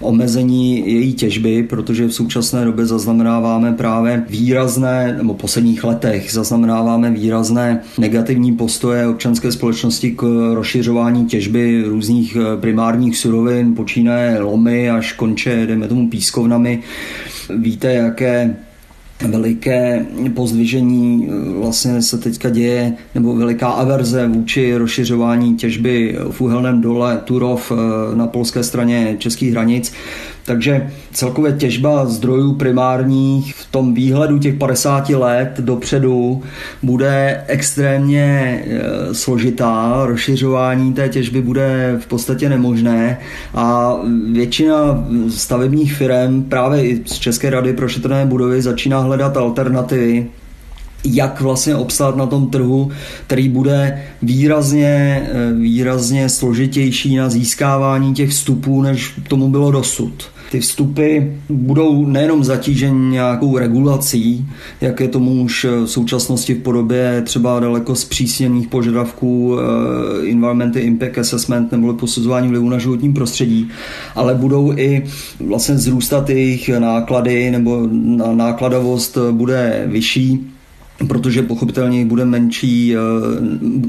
omezení 0.00 0.92
její 0.92 1.14
těžby, 1.14 1.62
protože 1.62 2.06
v 2.06 2.14
současné 2.14 2.64
době 2.64 2.86
zaznamenáváme 2.86 3.72
právě 3.72 4.24
výrazné, 4.28 5.14
nebo 5.16 5.34
v 5.34 5.36
posledních 5.36 5.84
letech 5.84 6.32
zaznamenáváme 6.32 7.10
výrazné 7.10 7.82
negativní 7.98 8.56
postoje 8.56 9.08
občanské 9.08 9.52
společnosti 9.52 10.10
k 10.10 10.52
rozšiřování 10.54 11.26
těžby 11.26 11.84
různých 11.86 12.36
primárních 12.60 13.16
surovin, 13.16 13.74
počínaje 13.74 14.40
lomy 14.40 14.90
až 14.90 15.12
konče, 15.12 15.66
dejme 15.66 15.88
tomu, 15.88 16.10
pískovnami. 16.10 16.82
Víte, 17.56 17.92
jaké 17.92 18.56
veliké 19.28 20.06
pozdvižení 20.34 21.28
eh, 21.28 21.58
vlastně 21.58 22.02
se 22.02 22.18
teďka 22.18 22.50
děje, 22.50 22.92
nebo 23.14 23.36
veliká 23.36 23.68
averze 23.68 24.28
vůči 24.28 24.76
rozšiřování 24.76 25.56
těžby 25.56 26.18
v 26.30 26.40
uhelném 26.40 26.80
dole 26.80 27.20
Turov 27.24 27.72
eh, 27.72 28.16
na 28.16 28.26
polské 28.26 28.62
straně 28.62 29.16
českých 29.18 29.52
hranic. 29.52 29.92
Takže 30.46 30.90
celkově 31.12 31.52
těžba 31.52 32.06
zdrojů 32.06 32.54
primárních 32.54 33.54
v 33.54 33.70
tom 33.70 33.94
výhledu 33.94 34.38
těch 34.38 34.54
50 34.54 35.08
let 35.08 35.54
dopředu 35.58 36.42
bude 36.82 37.44
extrémně 37.46 38.24
e, 38.66 39.14
složitá, 39.14 40.02
rozšiřování 40.06 40.92
té 40.92 41.08
těžby 41.08 41.42
bude 41.42 41.96
v 42.00 42.06
podstatě 42.06 42.48
nemožné 42.48 43.18
a 43.54 43.96
většina 44.32 45.04
stavebních 45.28 45.94
firm 45.94 46.42
právě 46.42 46.88
i 46.88 47.02
z 47.06 47.18
České 47.18 47.50
rady 47.50 47.72
pro 47.72 47.88
šetrné 47.88 48.26
budovy 48.26 48.62
začíná 48.62 48.98
hledat 48.98 49.36
alternativy, 49.36 50.26
jak 51.04 51.40
vlastně 51.40 51.76
obstát 51.76 52.16
na 52.16 52.26
tom 52.26 52.50
trhu, 52.50 52.90
který 53.26 53.48
bude 53.48 54.02
výrazně, 54.22 55.28
e, 55.32 55.52
výrazně 55.52 56.28
složitější 56.28 57.16
na 57.16 57.28
získávání 57.28 58.14
těch 58.14 58.30
vstupů, 58.30 58.82
než 58.82 59.14
tomu 59.28 59.48
bylo 59.48 59.70
dosud 59.70 60.33
ty 60.54 60.60
vstupy 60.60 61.18
budou 61.48 62.06
nejenom 62.06 62.44
zatíženy 62.44 63.10
nějakou 63.10 63.58
regulací, 63.58 64.46
jak 64.80 65.00
je 65.00 65.08
tomu 65.08 65.42
už 65.42 65.64
v 65.64 65.86
současnosti 65.86 66.54
v 66.54 66.62
podobě 66.62 67.22
třeba 67.26 67.60
daleko 67.60 67.94
zpřísněných 67.94 68.68
požadavků 68.68 69.56
eh, 69.58 70.30
Environmental 70.30 70.82
Impact 70.82 71.18
Assessment 71.18 71.72
nebo 71.72 71.94
posuzování 71.94 72.48
vlivu 72.48 72.68
na 72.68 72.78
životní 72.78 73.12
prostředí, 73.12 73.68
ale 74.14 74.34
budou 74.34 74.72
i 74.76 75.04
vlastně 75.40 75.78
zrůstat 75.78 76.30
jejich 76.30 76.68
náklady 76.68 77.50
nebo 77.50 77.88
nákladovost 78.34 79.18
bude 79.30 79.84
vyšší 79.86 80.50
protože 81.08 81.42
pochopitelně 81.42 82.04
bude 82.04 82.24
menší, 82.24 82.96
eh, 82.96 82.98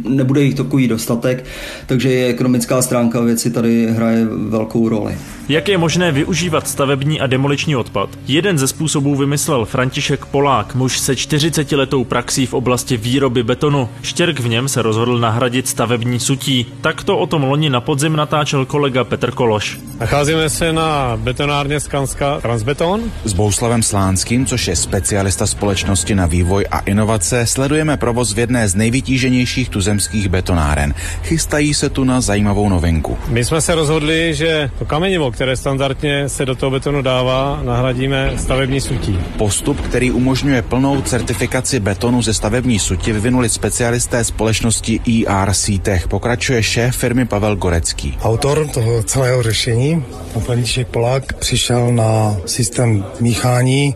nebude 0.10 0.44
jich 0.44 0.56
takový 0.56 0.88
dostatek, 0.88 1.46
takže 1.86 2.26
ekonomická 2.26 2.82
stránka 2.82 3.20
věci 3.20 3.52
tady 3.52 3.88
hraje 3.92 4.26
velkou 4.26 4.90
roli. 4.90 5.16
Jak 5.50 5.68
je 5.68 5.78
možné 5.78 6.12
využívat 6.12 6.68
stavební 6.68 7.22
a 7.22 7.28
demoliční 7.28 7.76
odpad? 7.76 8.10
Jeden 8.28 8.58
ze 8.58 8.68
způsobů 8.68 9.16
vymyslel 9.16 9.66
František 9.66 10.26
Polák, 10.26 10.76
muž 10.76 11.00
se 11.00 11.16
40 11.16 11.72
letou 11.72 12.04
praxí 12.04 12.46
v 12.46 12.54
oblasti 12.54 12.98
výroby 12.98 13.44
betonu. 13.44 13.90
Štěrk 14.02 14.40
v 14.40 14.48
něm 14.48 14.68
se 14.68 14.82
rozhodl 14.82 15.20
nahradit 15.20 15.68
stavební 15.68 16.20
sutí. 16.20 16.66
Takto 16.82 17.18
o 17.18 17.28
tom 17.28 17.44
loni 17.44 17.70
na 17.70 17.82
podzim 17.82 18.16
natáčel 18.16 18.66
kolega 18.66 19.04
Petr 19.04 19.32
Kološ. 19.32 19.80
Nacházíme 20.00 20.50
se 20.50 20.74
na 20.74 21.18
betonárně 21.18 21.80
Skanska 21.80 22.40
Transbeton. 22.42 23.02
S 23.24 23.34
Bouslavem 23.34 23.84
Slánským, 23.84 24.46
což 24.46 24.68
je 24.68 24.76
specialista 24.76 25.48
společnosti 25.48 26.16
na 26.16 26.26
vývoj 26.26 26.66
a 26.72 26.80
inovace, 26.80 27.46
sledujeme 27.46 27.98
provoz 27.98 28.34
v 28.34 28.40
jedné 28.40 28.70
z 28.70 28.76
nejvytíženějších 28.76 29.70
tuzemských 29.70 30.30
betonáren. 30.30 30.94
Chystají 31.24 31.74
se 31.74 31.90
tu 31.90 32.04
na 32.04 32.22
zajímavou 32.22 32.70
novinku. 32.70 33.18
My 33.28 33.46
jsme 33.46 33.62
se 33.62 33.76
rozhodli, 33.76 34.34
že 34.34 34.72
to 34.80 34.86
kamenivo, 34.86 35.32
které 35.36 35.56
standardně 35.56 36.30
se 36.30 36.46
do 36.46 36.56
toho 36.56 36.72
betonu 36.72 37.02
dává, 37.02 37.62
nahradíme 37.64 38.34
stavební 38.38 38.82
sutí. 38.82 39.20
Postup, 39.38 39.82
který 39.82 40.12
umožňuje 40.12 40.62
plnou 40.62 41.02
certifikaci 41.02 41.80
betonu 41.80 42.22
ze 42.22 42.34
stavební 42.34 42.80
suti, 42.80 43.14
vyvinuli 43.14 43.50
specialisté 43.50 44.24
společnosti 44.24 45.00
ERC 45.28 45.70
Tech. 45.82 46.08
Pokračuje 46.08 46.64
šéf 46.64 46.98
firmy 46.98 47.26
Pavel 47.26 47.56
Gorecký. 47.56 48.18
Autor 48.22 48.68
toho 48.68 49.04
celého 49.04 49.44
řešení, 49.44 50.04
František 50.40 50.88
Polák, 50.88 51.34
přišel 51.34 51.92
na 51.92 52.38
systém 52.46 53.06
míchání 53.20 53.96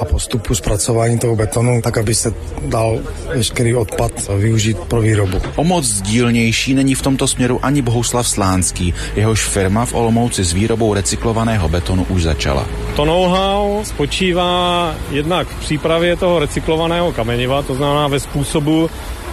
a 0.00 0.04
postupu 0.04 0.54
zpracování 0.54 1.18
toho 1.18 1.36
betonu, 1.36 1.82
tak 1.82 1.98
aby 1.98 2.14
se 2.14 2.34
dal 2.66 2.98
veškerý 3.34 3.74
odpad 3.74 4.12
využít 4.38 4.78
pro 4.78 5.00
výrobu. 5.00 5.40
O 5.56 5.64
moc 5.64 6.00
dílnější 6.00 6.74
není 6.74 6.94
v 6.94 7.02
tomto 7.02 7.28
směru 7.28 7.60
ani 7.62 7.82
Bohuslav 7.82 8.28
Slánský. 8.28 8.94
Jehož 9.16 9.44
firma 9.44 9.84
v 9.84 9.94
Olomouci 9.94 10.44
s 10.44 10.52
výrobou 10.52 10.94
recyklovaného 10.94 11.68
betonu 11.68 12.06
už 12.08 12.22
začala. 12.22 12.66
To 12.96 13.04
know-how 13.04 13.84
spočívá 13.84 14.94
jednak 15.10 15.48
v 15.48 15.60
přípravě 15.60 16.16
toho 16.16 16.38
recyklovaného 16.38 17.12
kameniva, 17.12 17.62
to 17.62 17.74
znamená 17.74 18.08
ve 18.08 18.20
způsobu 18.20 18.90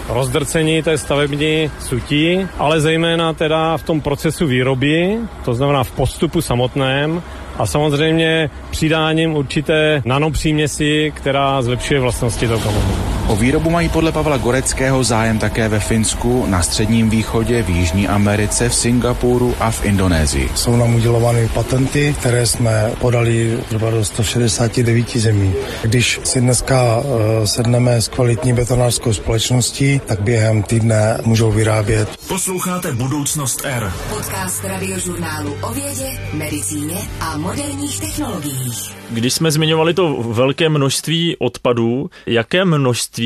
rozdrcení 0.09 0.83
té 0.83 0.97
stavební 0.97 1.71
sutí, 1.79 2.47
ale 2.57 2.81
zejména 2.81 3.33
teda 3.33 3.77
v 3.77 3.83
tom 3.83 4.01
procesu 4.01 4.47
výroby, 4.47 5.17
to 5.45 5.53
znamená 5.53 5.83
v 5.83 5.91
postupu 5.91 6.41
samotném 6.41 7.23
a 7.61 7.65
samozřejmě 7.65 8.49
přidáním 8.69 9.35
určité 9.35 10.01
nanopříměsi, 10.05 11.13
která 11.15 11.61
zlepšuje 11.61 11.99
vlastnosti 11.99 12.47
toho 12.47 12.59
kamenu. 12.59 13.10
O 13.31 13.35
výrobu 13.35 13.69
mají 13.69 13.89
podle 13.89 14.11
Pavla 14.11 14.38
Goreckého 14.38 15.03
zájem 15.03 15.39
také 15.39 15.69
ve 15.69 15.79
Finsku, 15.79 16.45
na 16.45 16.61
Středním 16.61 17.09
východě, 17.09 17.63
v 17.63 17.69
Jižní 17.69 18.07
Americe, 18.07 18.69
v 18.69 18.75
Singapuru 18.75 19.55
a 19.59 19.71
v 19.71 19.85
Indonésii. 19.85 20.50
Jsou 20.55 20.75
nám 20.75 20.95
udělovány 20.95 21.50
patenty, 21.53 22.15
které 22.19 22.45
jsme 22.45 22.91
podali 23.00 23.59
zhruba 23.67 23.89
do 23.91 24.05
169 24.05 25.17
zemí. 25.17 25.53
Když 25.81 26.19
si 26.23 26.41
dneska 26.41 26.97
uh, 26.97 27.05
sedneme 27.45 28.01
s 28.01 28.07
kvalitní 28.07 28.53
betonářskou 28.53 29.13
společností, 29.13 30.01
tak 30.05 30.21
během 30.21 30.63
týdne 30.63 31.17
můžou 31.25 31.51
vyrábět. 31.51 32.09
Posloucháte 32.27 32.91
Budoucnost 32.91 33.61
R. 33.65 33.93
Podcast 34.09 34.63
radiožurnálu 34.63 35.55
o 35.61 35.73
vědě, 35.73 36.19
medicíně 36.33 36.97
a 37.19 37.38
moderních 37.38 38.00
technologiích. 38.00 39.01
Když 39.09 39.33
jsme 39.33 39.51
zmiňovali 39.51 39.93
to 39.93 40.23
velké 40.23 40.69
množství 40.69 41.35
odpadů, 41.39 42.09
jaké 42.25 42.65
množství 42.65 43.20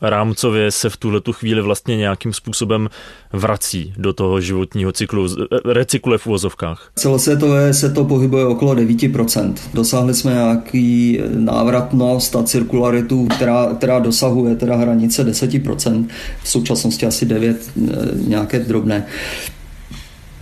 rámcově 0.00 0.70
se 0.70 0.90
v 0.90 0.96
tuhle 0.96 1.20
tu 1.20 1.32
chvíli 1.32 1.62
vlastně 1.62 1.96
nějakým 1.96 2.32
způsobem 2.32 2.88
vrací 3.32 3.92
do 3.96 4.12
toho 4.12 4.40
životního 4.40 4.92
cyklu, 4.92 5.26
recykluje 5.64 6.18
v 6.18 6.26
uvozovkách? 6.26 6.90
Celosvětově 6.94 7.74
se 7.74 7.90
to 7.90 8.04
pohybuje 8.04 8.44
okolo 8.44 8.74
9%. 8.74 9.54
Dosáhli 9.74 10.14
jsme 10.14 10.32
nějaký 10.32 11.20
návratnost 11.34 12.36
a 12.36 12.42
cirkularitu, 12.42 13.26
která, 13.26 13.66
která 13.78 13.98
dosahuje 13.98 14.56
teda 14.56 14.76
hranice 14.76 15.26
10%, 15.26 16.06
v 16.42 16.48
současnosti 16.48 17.06
asi 17.06 17.26
9, 17.26 17.70
eh, 17.76 17.96
nějaké 18.14 18.58
drobné 18.58 19.06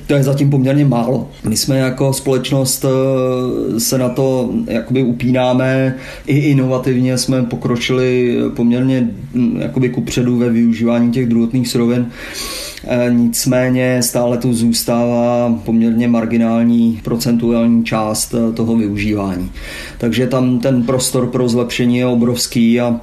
to 0.07 0.15
je 0.15 0.23
zatím 0.23 0.51
poměrně 0.51 0.85
málo. 0.85 1.29
My 1.49 1.57
jsme 1.57 1.79
jako 1.79 2.13
společnost 2.13 2.85
eh, 2.85 3.81
se 3.81 3.99
na 3.99 4.09
to 4.09 4.51
jakoby 4.67 5.03
upínáme, 5.03 5.95
i 6.27 6.39
inovativně 6.39 7.19
jsme 7.19 7.43
pokročili 7.43 8.37
poměrně 8.57 9.09
hm, 9.35 9.59
jakoby 9.61 9.89
kupředu 9.89 10.37
ve 10.37 10.51
využívání 10.51 11.13
těch 11.13 11.27
druhotných 11.27 11.69
surovin. 11.69 12.07
Eh, 12.85 13.11
nicméně 13.11 14.03
stále 14.03 14.39
tu 14.39 14.55
zůstává 14.55 15.55
poměrně 15.65 16.09
marginální 16.09 17.01
procentuální 17.05 17.85
část 17.85 18.35
eh, 18.35 18.53
toho 18.53 18.77
využívání. 18.77 19.51
Takže 19.99 20.27
tam 20.27 20.59
ten 20.59 20.83
prostor 20.83 21.27
pro 21.27 21.49
zlepšení 21.49 21.99
je 21.99 22.07
obrovský 22.07 22.81
a 22.81 23.01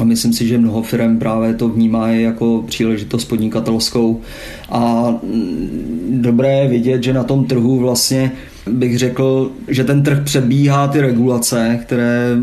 a 0.00 0.04
myslím 0.04 0.32
si, 0.32 0.48
že 0.48 0.58
mnoho 0.58 0.82
firm 0.82 1.18
právě 1.18 1.54
to 1.54 1.68
vnímá 1.68 2.08
jako 2.08 2.64
příležitost 2.66 3.24
podnikatelskou. 3.24 4.20
A 4.68 5.10
mm, 5.22 6.18
dobré 6.22 6.58
je 6.58 6.68
vidět, 6.68 7.02
že 7.02 7.12
na 7.12 7.24
tom 7.24 7.44
trhu 7.44 7.78
vlastně 7.78 8.32
bych 8.70 8.98
řekl, 8.98 9.52
že 9.68 9.84
ten 9.84 10.02
trh 10.02 10.24
předbíhá 10.24 10.88
ty 10.88 11.00
regulace, 11.00 11.78
které 11.82 12.36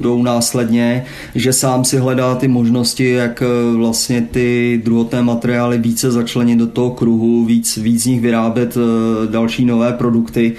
jdou 0.00 0.22
následně, 0.22 1.04
že 1.34 1.52
sám 1.52 1.84
si 1.84 1.96
hledá 1.96 2.34
ty 2.34 2.48
možnosti, 2.48 3.10
jak 3.10 3.42
eh, 3.42 3.76
vlastně 3.76 4.28
ty 4.30 4.80
druhotné 4.84 5.22
materiály 5.22 5.78
více 5.78 6.10
začlenit 6.10 6.58
do 6.58 6.66
toho 6.66 6.90
kruhu, 6.90 7.44
víc, 7.44 7.76
víc 7.76 8.02
z 8.02 8.06
nich 8.06 8.20
vyrábět 8.20 8.76
eh, 8.76 9.26
další 9.26 9.64
nové 9.64 9.92
produkty, 9.92 10.52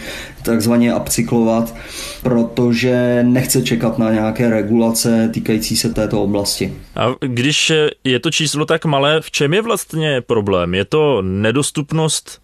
takzvaně 0.44 0.96
upcyklovat, 0.96 1.76
protože 2.24 3.24
nechce 3.24 3.62
čekat 3.62 4.00
na 4.00 4.12
nějaké 4.12 4.50
regulace 4.50 5.30
týkající 5.34 5.78
se 5.78 5.94
této 5.94 6.24
oblasti. 6.24 6.74
A 6.96 7.08
když 7.20 7.72
je 8.04 8.20
to 8.20 8.32
číslo 8.32 8.66
tak 8.66 8.86
malé, 8.86 9.22
v 9.22 9.32
čem 9.32 9.54
je 9.54 9.62
vlastně 9.62 10.22
problém? 10.22 10.74
Je 10.74 10.86
to 10.86 11.22
nedostupnost 11.22 12.43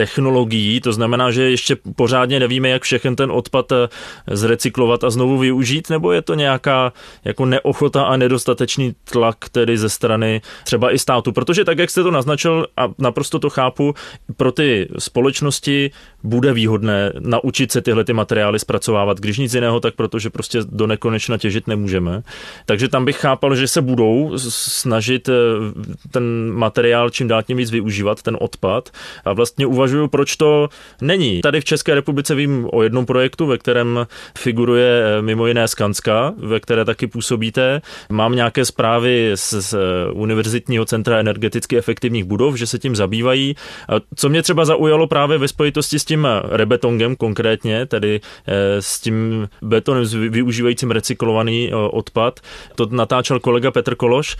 technologií, 0.00 0.80
to 0.80 0.92
znamená, 0.92 1.30
že 1.30 1.50
ještě 1.50 1.76
pořádně 1.96 2.40
nevíme, 2.40 2.68
jak 2.68 2.82
všechen 2.82 3.16
ten 3.16 3.30
odpad 3.30 3.72
eh, 3.72 3.88
zrecyklovat 4.30 5.04
a 5.04 5.10
znovu 5.10 5.38
využít, 5.38 5.90
nebo 5.90 6.12
je 6.12 6.22
to 6.22 6.34
nějaká 6.34 6.92
jako 7.24 7.44
neochota 7.44 8.02
a 8.02 8.16
nedostatečný 8.16 8.94
tlak 9.04 9.48
tedy 9.52 9.78
ze 9.78 9.88
strany 9.88 10.40
třeba 10.64 10.94
i 10.94 10.98
státu, 10.98 11.32
protože 11.32 11.64
tak, 11.64 11.78
jak 11.78 11.90
jste 11.90 12.02
to 12.02 12.10
naznačil 12.10 12.66
a 12.76 12.88
naprosto 12.98 13.38
to 13.38 13.50
chápu, 13.50 13.94
pro 14.36 14.52
ty 14.52 14.88
společnosti 14.98 15.90
bude 16.22 16.52
výhodné 16.52 17.12
naučit 17.18 17.72
se 17.72 17.80
tyhle 17.80 18.04
ty 18.04 18.12
materiály 18.12 18.58
zpracovávat, 18.58 19.20
když 19.20 19.38
nic 19.38 19.54
jiného, 19.54 19.80
tak 19.80 19.94
protože 19.94 20.30
prostě 20.30 20.58
do 20.64 20.86
nekonečna 20.86 21.38
těžit 21.38 21.66
nemůžeme. 21.66 22.22
Takže 22.66 22.88
tam 22.88 23.04
bych 23.04 23.16
chápal, 23.16 23.54
že 23.54 23.68
se 23.68 23.82
budou 23.82 24.32
snažit 24.38 25.28
eh, 25.28 25.32
ten 26.10 26.52
materiál 26.52 27.10
čím 27.10 27.28
dál 27.28 27.42
tím 27.42 27.56
víc 27.56 27.70
využívat, 27.70 28.22
ten 28.22 28.36
odpad. 28.40 28.90
A 29.24 29.32
vlastně 29.32 29.66
uvažuju, 29.90 30.08
proč 30.08 30.36
to 30.36 30.68
není. 31.02 31.40
Tady 31.40 31.60
v 31.60 31.64
České 31.64 31.94
republice 31.94 32.34
vím 32.34 32.68
o 32.72 32.82
jednom 32.82 33.06
projektu, 33.06 33.46
ve 33.46 33.58
kterém 33.58 34.06
figuruje 34.38 35.02
eh, 35.02 35.22
mimo 35.22 35.46
jiné 35.46 35.68
Skanska, 35.68 36.34
ve 36.36 36.60
které 36.60 36.84
taky 36.84 37.06
působíte. 37.06 37.82
Mám 38.10 38.34
nějaké 38.34 38.64
zprávy 38.64 39.32
z, 39.34 39.52
z 39.52 39.76
Univerzitního 40.12 40.84
centra 40.84 41.18
energeticky 41.18 41.78
efektivních 41.78 42.24
budov, 42.24 42.54
že 42.54 42.66
se 42.66 42.78
tím 42.78 42.96
zabývají. 42.96 43.54
Co 44.14 44.28
mě 44.28 44.42
třeba 44.42 44.64
zaujalo 44.64 45.06
právě 45.06 45.38
ve 45.38 45.48
spojitosti 45.48 45.98
s 45.98 46.04
tím 46.04 46.28
rebetongem 46.50 47.16
konkrétně, 47.16 47.86
tedy 47.86 48.20
eh, 48.46 48.82
s 48.82 49.00
tím 49.00 49.48
betonem 49.62 50.04
využívajícím 50.28 50.90
recyklovaný 50.90 51.70
eh, 51.70 51.74
odpad. 51.74 52.40
To 52.74 52.86
natáčel 52.90 53.40
kolega 53.40 53.70
Petr 53.70 53.94
Kološ 53.94 54.36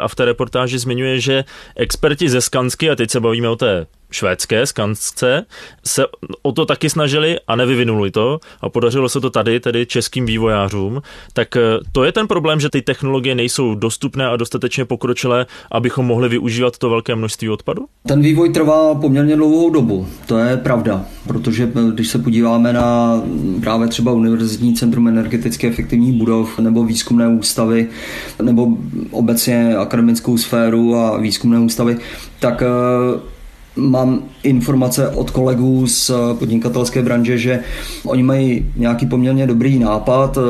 a 0.00 0.08
v 0.08 0.14
té 0.14 0.24
reportáži 0.24 0.78
zmiňuje, 0.78 1.20
že 1.20 1.44
experti 1.76 2.28
ze 2.28 2.40
Skansky, 2.40 2.90
a 2.90 2.96
teď 2.96 3.10
se 3.10 3.20
bavíme 3.20 3.48
o 3.48 3.56
té 3.56 3.86
švédské 4.14 4.66
skansce 4.66 5.44
se 5.84 6.04
o 6.42 6.52
to 6.52 6.66
taky 6.66 6.90
snažili 6.90 7.36
a 7.48 7.56
nevyvinuli 7.56 8.10
to. 8.10 8.38
A 8.60 8.68
podařilo 8.68 9.08
se 9.08 9.20
to 9.20 9.30
tady, 9.30 9.60
tedy 9.60 9.86
českým 9.86 10.26
vývojářům, 10.26 11.02
tak 11.32 11.56
eh, 11.56 11.60
to 11.92 12.04
je 12.04 12.12
ten 12.12 12.26
problém, 12.26 12.60
že 12.60 12.70
ty 12.70 12.82
technologie 12.82 13.34
nejsou 13.34 13.74
dostupné 13.74 14.26
a 14.26 14.36
dostatečně 14.36 14.84
pokročilé, 14.84 15.46
abychom 15.70 16.06
mohli 16.06 16.28
využívat 16.28 16.78
to 16.78 16.90
velké 16.90 17.14
množství 17.14 17.48
odpadu? 17.50 17.86
Ten 18.06 18.20
vývoj 18.20 18.52
trvá 18.52 18.94
poměrně 18.94 19.36
dlouhou 19.36 19.70
dobu, 19.70 20.06
to 20.26 20.38
je 20.38 20.56
pravda, 20.56 21.04
protože 21.26 21.72
eh, 21.76 21.92
když 21.94 22.08
se 22.08 22.18
podíváme 22.18 22.72
na 22.72 23.20
právě 23.60 23.88
třeba 23.88 24.12
Univerzitní 24.12 24.74
centrum 24.74 25.08
energeticky 25.08 25.66
efektivních 25.66 26.12
budov 26.12 26.58
nebo 26.58 26.84
výzkumné 26.84 27.28
ústavy 27.28 27.88
nebo 28.42 28.68
obecně 29.10 29.76
akademickou 29.76 30.38
sféru 30.38 30.96
a 30.96 31.18
výzkumné 31.18 31.58
ústavy, 31.58 31.96
tak 32.40 32.62
eh, 32.62 33.33
Mám 33.76 34.22
informace 34.42 35.08
od 35.08 35.30
kolegů 35.30 35.86
z 35.86 36.10
podnikatelské 36.38 37.02
branže, 37.02 37.38
že 37.38 37.60
oni 38.04 38.22
mají 38.22 38.66
nějaký 38.76 39.06
poměrně 39.06 39.46
dobrý 39.46 39.78
nápad, 39.78 40.38
eh, 40.38 40.40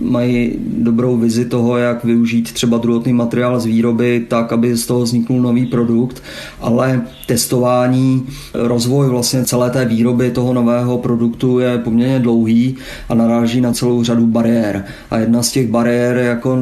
mají 0.00 0.52
dobrou 0.78 1.16
vizi 1.16 1.44
toho, 1.44 1.76
jak 1.76 2.04
využít 2.04 2.52
třeba 2.52 2.78
druhotný 2.78 3.12
materiál 3.12 3.60
z 3.60 3.66
výroby 3.66 4.26
tak, 4.28 4.52
aby 4.52 4.76
z 4.76 4.86
toho 4.86 5.02
vzniknul 5.02 5.42
nový 5.42 5.66
produkt, 5.66 6.22
ale 6.60 7.02
testování, 7.26 8.26
rozvoj 8.54 9.08
vlastně 9.08 9.44
celé 9.44 9.70
té 9.70 9.84
výroby 9.84 10.30
toho 10.30 10.54
nového 10.54 10.98
produktu 10.98 11.58
je 11.58 11.78
poměrně 11.78 12.18
dlouhý 12.20 12.76
a 13.08 13.14
naráží 13.14 13.60
na 13.60 13.72
celou 13.72 14.02
řadu 14.04 14.26
bariér. 14.26 14.84
A 15.10 15.18
jedna 15.18 15.42
z 15.42 15.52
těch 15.52 15.70
bariér 15.70 16.16
jako 16.16 16.58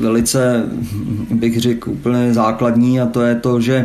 velice, 0.00 0.64
bych 1.30 1.60
řekl, 1.60 1.90
úplně 1.90 2.34
základní 2.34 3.00
a 3.00 3.06
to 3.06 3.22
je 3.22 3.34
to, 3.34 3.60
že, 3.60 3.84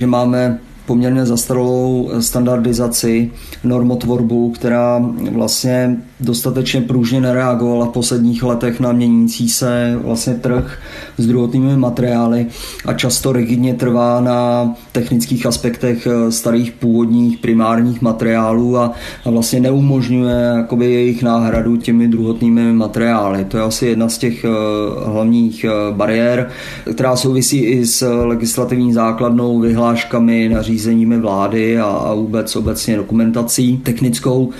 že 0.00 0.06
máme 0.06 0.37
poměrně 0.86 1.26
zastaralou 1.26 2.10
standardizaci, 2.20 3.30
normotvorbu, 3.64 4.50
která 4.50 5.02
vlastně 5.32 5.96
dostatečně 6.20 6.80
pružně 6.80 7.20
nereagovala 7.20 7.86
v 7.86 7.92
posledních 7.92 8.42
letech 8.42 8.80
na 8.80 8.92
měnící 8.92 9.48
se 9.48 9.98
vlastně 10.04 10.34
trh 10.34 10.78
s 11.18 11.26
druhotnými 11.26 11.76
materiály 11.76 12.46
a 12.84 12.92
často 12.92 13.32
rigidně 13.32 13.74
trvá 13.74 14.20
na 14.20 14.74
technických 14.92 15.46
aspektech 15.46 16.08
starých 16.30 16.72
původních 16.72 17.38
primárních 17.38 18.02
materiálů 18.02 18.78
a, 18.78 18.92
a 19.24 19.30
vlastně 19.30 19.60
neumožňuje 19.60 20.52
jakoby 20.56 20.92
jejich 20.92 21.22
náhradu 21.22 21.76
těmi 21.76 22.08
druhotnými 22.08 22.72
materiály. 22.72 23.44
To 23.44 23.56
je 23.56 23.62
asi 23.62 23.86
jedna 23.86 24.08
z 24.08 24.18
těch 24.18 24.44
uh, 24.44 25.12
hlavních 25.12 25.66
uh, 25.68 25.96
bariér, 25.96 26.50
která 26.94 27.16
souvisí 27.16 27.58
i 27.58 27.86
s 27.86 28.22
legislativní 28.24 28.92
základnou, 28.92 29.60
vyhláškami, 29.60 30.48
nařízeními 30.48 30.88
nařízeními 30.88 31.18
vlády 31.18 31.78
a, 31.78 31.84
a 31.84 32.14
vůbec 32.14 32.56
obecně 32.56 32.96
dokumentací 32.96 33.76
technickou. 33.76 34.50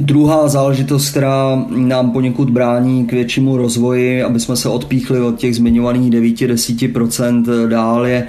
Druhá 0.00 0.48
záležitost, 0.48 1.05
která 1.10 1.64
nám 1.68 2.10
poněkud 2.10 2.50
brání 2.50 3.06
k 3.06 3.12
většímu 3.12 3.56
rozvoji, 3.56 4.22
aby 4.22 4.40
jsme 4.40 4.56
se 4.56 4.68
odpíchli 4.68 5.20
od 5.20 5.36
těch 5.36 5.56
zmiňovaných 5.56 6.12
9-10% 6.12 7.68
dál, 7.68 8.06
je 8.06 8.26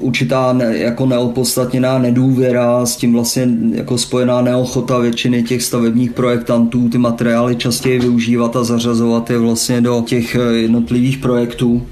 určitá 0.00 0.52
ne, 0.52 0.78
jako 0.78 1.06
neopodstatněná 1.06 1.98
nedůvěra, 1.98 2.86
s 2.86 2.96
tím 2.96 3.12
vlastně 3.12 3.48
jako 3.72 3.98
spojená 3.98 4.40
neochota 4.40 4.98
většiny 4.98 5.42
těch 5.42 5.62
stavebních 5.62 6.12
projektantů 6.12 6.88
ty 6.88 6.98
materiály 6.98 7.56
častěji 7.56 7.98
využívat 7.98 8.56
a 8.56 8.64
zařazovat 8.64 9.30
je 9.30 9.38
vlastně 9.38 9.80
do 9.80 10.02
těch 10.06 10.36
jednotlivých 10.50 11.18
projektů. 11.18 11.82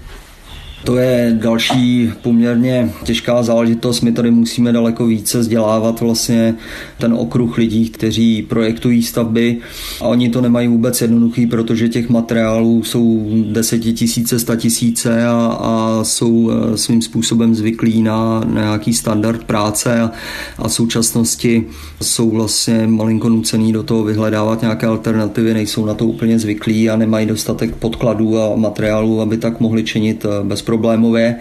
To 0.84 0.96
je 0.96 1.38
další 1.42 2.12
poměrně 2.22 2.90
těžká 3.04 3.42
záležitost. 3.42 4.00
My 4.00 4.12
tady 4.12 4.30
musíme 4.30 4.72
daleko 4.72 5.06
více 5.06 5.38
vzdělávat 5.38 6.00
vlastně 6.00 6.54
ten 6.98 7.14
okruh 7.14 7.58
lidí, 7.58 7.88
kteří 7.88 8.42
projektují 8.42 9.02
stavby 9.02 9.58
a 10.00 10.04
oni 10.04 10.28
to 10.28 10.40
nemají 10.40 10.68
vůbec 10.68 11.00
jednoduchý, 11.00 11.46
protože 11.46 11.88
těch 11.88 12.08
materiálů 12.08 12.82
jsou 12.82 13.26
desetitisíce, 13.52 14.38
statisíce 14.38 15.26
a, 15.26 15.58
a 15.60 16.04
jsou 16.04 16.50
eh, 16.50 16.76
svým 16.76 17.02
způsobem 17.02 17.54
zvyklí 17.54 18.02
na 18.02 18.44
nějaký 18.54 18.94
standard 18.94 19.44
práce 19.44 20.00
a, 20.00 20.10
a 20.58 20.68
v 20.68 20.72
současnosti 20.72 21.66
jsou 22.02 22.30
vlastně 22.30 22.86
malinko 22.86 23.28
nucený 23.28 23.72
do 23.72 23.82
toho 23.82 24.04
vyhledávat 24.04 24.62
nějaké 24.62 24.86
alternativy, 24.86 25.54
nejsou 25.54 25.86
na 25.86 25.94
to 25.94 26.06
úplně 26.06 26.38
zvyklí 26.38 26.90
a 26.90 26.96
nemají 26.96 27.26
dostatek 27.26 27.76
podkladů 27.76 28.38
a 28.38 28.56
materiálů, 28.56 29.20
aby 29.20 29.36
tak 29.36 29.60
mohli 29.60 29.84
činit 29.84 30.24
eh, 30.24 30.44
bezproblémově. 30.74 31.36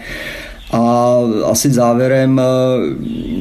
A 0.70 1.16
asi 1.44 1.70
závěrem, 1.70 2.40
eh, 2.40 2.44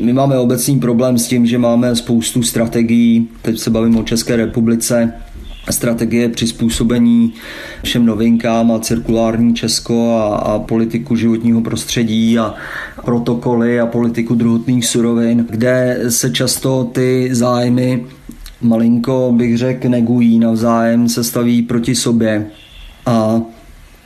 my 0.06 0.14
máme 0.14 0.38
obecný 0.38 0.80
problém 0.80 1.18
s 1.18 1.28
tím, 1.28 1.46
že 1.46 1.58
máme 1.58 1.96
spoustu 1.96 2.44
strategií, 2.44 3.28
teď 3.42 3.60
se 3.60 3.70
bavím 3.70 3.98
o 3.98 4.04
České 4.04 4.36
republice, 4.36 5.14
strategie 5.70 6.30
přizpůsobení 6.30 7.34
všem 7.84 8.06
novinkám 8.06 8.72
a 8.72 8.80
cirkulární 8.80 9.56
Česko 9.56 10.16
a, 10.16 10.36
a 10.36 10.60
politiku 10.60 11.16
životního 11.16 11.62
prostředí 11.62 12.40
a 12.40 12.54
protokoly 13.06 13.80
a 13.80 13.86
politiku 13.86 14.36
druhotných 14.36 14.86
surovin, 14.86 15.48
kde 15.50 16.00
se 16.10 16.30
často 16.30 16.84
ty 16.84 17.30
zájmy 17.32 18.06
malinko, 18.62 19.34
bych 19.36 19.58
řekl, 19.58 19.90
negují 19.90 20.40
navzájem, 20.40 21.10
se 21.10 21.24
staví 21.24 21.62
proti 21.62 21.96
sobě. 21.96 22.46
A 23.06 23.42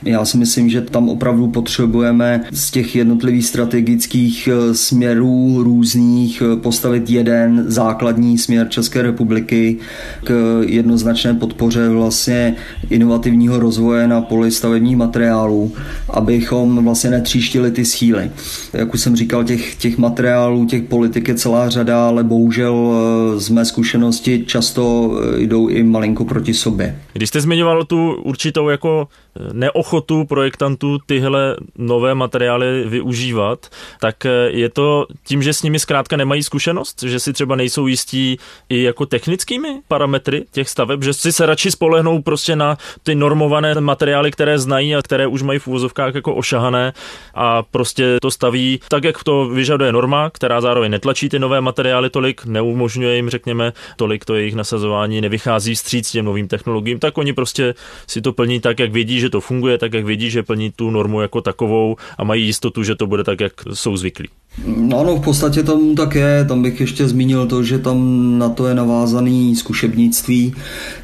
já 0.04 0.24
si 0.24 0.36
myslím, 0.36 0.68
že 0.68 0.80
tam 0.80 1.08
opravdu 1.08 1.48
potřebujeme 1.48 2.44
z 2.50 2.70
těch 2.70 2.96
jednotlivých 2.96 3.46
strategických 3.46 4.48
eh, 4.48 4.74
směrů 4.74 5.62
různých 5.62 6.42
eh, 6.42 6.56
postavit 6.56 7.10
jeden 7.10 7.64
základní 7.66 8.38
směr 8.38 8.68
České 8.68 9.02
republiky 9.02 9.76
k 10.24 10.60
jednoznačné 10.66 11.34
podpoře 11.34 11.88
vlastně 11.88 12.54
inovativního 12.90 13.58
rozvoje 13.58 14.08
na 14.08 14.20
poli 14.20 14.50
stavebních 14.50 14.96
materiálů, 14.96 15.72
abychom 16.10 16.84
vlastně 16.84 17.10
netříštili 17.10 17.70
ty 17.70 17.84
síly. 17.84 18.30
Jak 18.72 18.94
už 18.94 19.00
jsem 19.00 19.16
říkal, 19.16 19.44
těch, 19.44 19.74
těch 19.74 19.98
materiálů, 19.98 20.66
těch 20.66 20.82
politik 20.82 21.28
je 21.28 21.34
celá 21.34 21.68
řada, 21.68 22.08
ale 22.08 22.24
bohužel 22.24 22.92
eh, 23.36 23.40
z 23.40 23.48
mé 23.48 23.64
zkušenosti 23.64 24.44
často 24.46 25.12
jdou 25.36 25.68
i 25.68 25.82
malinko 25.82 26.24
proti 26.24 26.54
sobě. 26.54 26.98
Když 27.12 27.28
jste 27.28 27.40
zmiňoval 27.40 27.84
tu 27.84 28.14
určitou 28.14 28.68
jako 28.68 29.08
neochotu 29.52 30.24
projektantů 30.24 30.98
tyhle 31.06 31.56
nové 31.78 32.14
materiály 32.14 32.84
využívat, 32.86 33.66
tak 34.00 34.26
je 34.46 34.68
to 34.68 35.06
tím, 35.26 35.42
že 35.42 35.52
s 35.52 35.62
nimi 35.62 35.78
zkrátka 35.78 36.16
nemají 36.16 36.42
zkušenost, 36.42 37.02
že 37.02 37.20
si 37.20 37.32
třeba 37.32 37.56
nejsou 37.56 37.86
jistí 37.86 38.38
i 38.68 38.82
jako 38.82 39.06
technickými 39.06 39.80
parametry 39.88 40.44
těch 40.52 40.68
staveb, 40.68 41.02
že 41.02 41.12
si 41.12 41.32
se 41.32 41.46
radši 41.46 41.70
spolehnou 41.70 42.22
prostě 42.22 42.56
na 42.56 42.78
ty 43.02 43.14
normované 43.14 43.74
materiály, 43.80 44.30
které 44.30 44.58
znají 44.58 44.96
a 44.96 45.02
které 45.02 45.26
už 45.26 45.42
mají 45.42 45.58
v 45.58 45.68
úvozovkách 45.68 46.14
jako 46.14 46.34
ošahané 46.34 46.92
a 47.34 47.62
prostě 47.62 48.16
to 48.22 48.30
staví 48.30 48.80
tak, 48.88 49.04
jak 49.04 49.24
to 49.24 49.46
vyžaduje 49.46 49.92
norma, 49.92 50.30
která 50.30 50.60
zároveň 50.60 50.90
netlačí 50.90 51.28
ty 51.28 51.38
nové 51.38 51.60
materiály 51.60 52.10
tolik, 52.10 52.44
neumožňuje 52.44 53.16
jim, 53.16 53.30
řekněme, 53.30 53.72
tolik 53.96 54.24
to 54.24 54.34
jejich 54.34 54.54
nasazování, 54.54 55.20
nevychází 55.20 55.74
vstříc 55.74 56.10
těm 56.10 56.24
novým 56.24 56.48
technologiím, 56.48 56.98
tak 56.98 57.18
oni 57.18 57.32
prostě 57.32 57.74
si 58.06 58.20
to 58.22 58.32
plní 58.32 58.60
tak, 58.60 58.78
jak 58.78 58.92
vědí, 58.92 59.20
že 59.20 59.27
že 59.28 59.32
to 59.32 59.40
funguje 59.40 59.78
tak, 59.78 59.92
jak 59.92 60.04
vědí, 60.04 60.30
že 60.30 60.42
plní 60.42 60.70
tu 60.70 60.90
normu 60.90 61.20
jako 61.20 61.40
takovou 61.40 61.96
a 62.18 62.24
mají 62.24 62.46
jistotu, 62.46 62.82
že 62.82 62.94
to 62.94 63.06
bude 63.06 63.24
tak, 63.24 63.40
jak 63.40 63.52
jsou 63.74 63.96
zvyklí. 63.96 64.28
No 64.66 65.00
ano, 65.00 65.16
v 65.16 65.20
podstatě 65.20 65.62
tam 65.62 65.94
tak 65.94 66.14
je. 66.14 66.44
Tam 66.48 66.62
bych 66.62 66.80
ještě 66.80 67.08
zmínil 67.08 67.46
to, 67.46 67.62
že 67.62 67.78
tam 67.78 67.98
na 68.38 68.48
to 68.48 68.66
je 68.66 68.74
navázaný 68.74 69.56
zkušebnictví. 69.56 70.54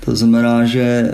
To 0.04 0.16
znamená, 0.16 0.64
že 0.64 0.82
eh, 0.82 1.12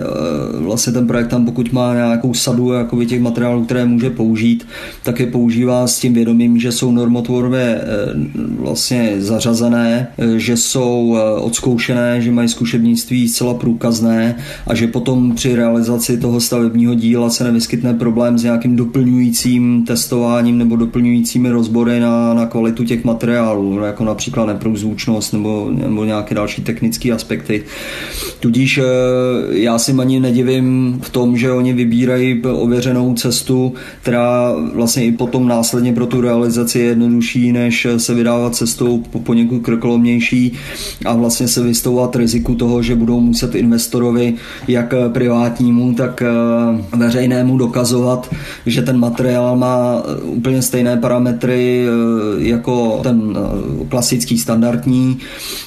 vlastně 0.58 0.92
ten 0.92 1.06
projekt 1.06 1.28
tam 1.28 1.44
pokud 1.44 1.72
má 1.72 1.94
nějakou 1.94 2.34
sadu 2.34 2.72
jakoby 2.72 3.06
těch 3.06 3.20
materiálů, 3.20 3.64
které 3.64 3.84
může 3.84 4.10
použít, 4.10 4.66
tak 5.02 5.20
je 5.20 5.26
používá 5.26 5.86
s 5.86 5.98
tím 5.98 6.14
vědomím, 6.14 6.58
že 6.58 6.72
jsou 6.72 6.92
normotvorově 6.92 7.80
eh, 7.82 7.86
vlastně 8.58 9.14
zařazené, 9.18 10.08
eh, 10.18 10.38
že 10.38 10.56
jsou 10.56 11.16
odzkoušené, 11.40 12.20
že 12.20 12.32
mají 12.32 12.48
zkušebnictví 12.48 13.28
zcela 13.28 13.54
průkazné 13.54 14.36
a 14.66 14.74
že 14.74 14.86
potom 14.86 15.34
při 15.34 15.56
realizaci 15.56 16.18
toho 16.18 16.40
stavebního 16.40 16.94
díla 16.94 17.30
se 17.30 17.44
nevyskytne 17.44 17.94
problém 17.94 18.38
s 18.38 18.42
nějakým 18.42 18.76
doplňujícím 18.76 19.84
testováním 19.86 20.58
nebo 20.58 20.76
doplňujícími 20.76 21.50
rozbory 21.50 22.00
na 22.00 22.29
na, 22.34 22.46
kvalitu 22.46 22.84
těch 22.84 23.04
materiálů, 23.04 23.78
jako 23.78 24.04
například 24.04 24.46
neprůzvučnost 24.46 25.32
nebo, 25.32 25.68
nebo 25.70 26.04
nějaké 26.04 26.34
další 26.34 26.62
technické 26.62 27.12
aspekty. 27.12 27.64
Tudíž 28.40 28.78
eh, 28.78 28.84
já 29.50 29.78
si 29.78 29.92
ani 29.92 30.20
nedivím 30.20 30.98
v 31.02 31.10
tom, 31.10 31.36
že 31.36 31.52
oni 31.52 31.72
vybírají 31.72 32.42
ověřenou 32.42 33.14
cestu, 33.14 33.74
která 34.02 34.52
vlastně 34.74 35.04
i 35.04 35.12
potom 35.12 35.48
následně 35.48 35.92
pro 35.92 36.06
tu 36.06 36.20
realizaci 36.20 36.78
je 36.78 36.84
jednodušší, 36.84 37.52
než 37.52 37.86
se 37.96 38.14
vydávat 38.14 38.54
cestou 38.54 38.98
poněkud 38.98 39.58
krkolomnější 39.58 40.52
a 41.04 41.14
vlastně 41.14 41.48
se 41.48 41.62
vystouvat 41.62 42.16
riziku 42.16 42.54
toho, 42.54 42.82
že 42.82 42.94
budou 42.94 43.20
muset 43.20 43.54
investorovi 43.54 44.34
jak 44.68 44.94
privátnímu, 45.12 45.94
tak 45.94 46.22
eh, 46.22 46.96
veřejnému 46.96 47.58
dokazovat, 47.58 48.34
že 48.66 48.82
ten 48.82 48.98
materiál 48.98 49.56
má 49.56 50.02
úplně 50.22 50.62
stejné 50.62 50.96
parametry 50.96 51.86
jako 52.38 53.00
ten 53.02 53.38
eh, 53.38 53.84
klasický 53.88 54.38
standardní, 54.38 55.18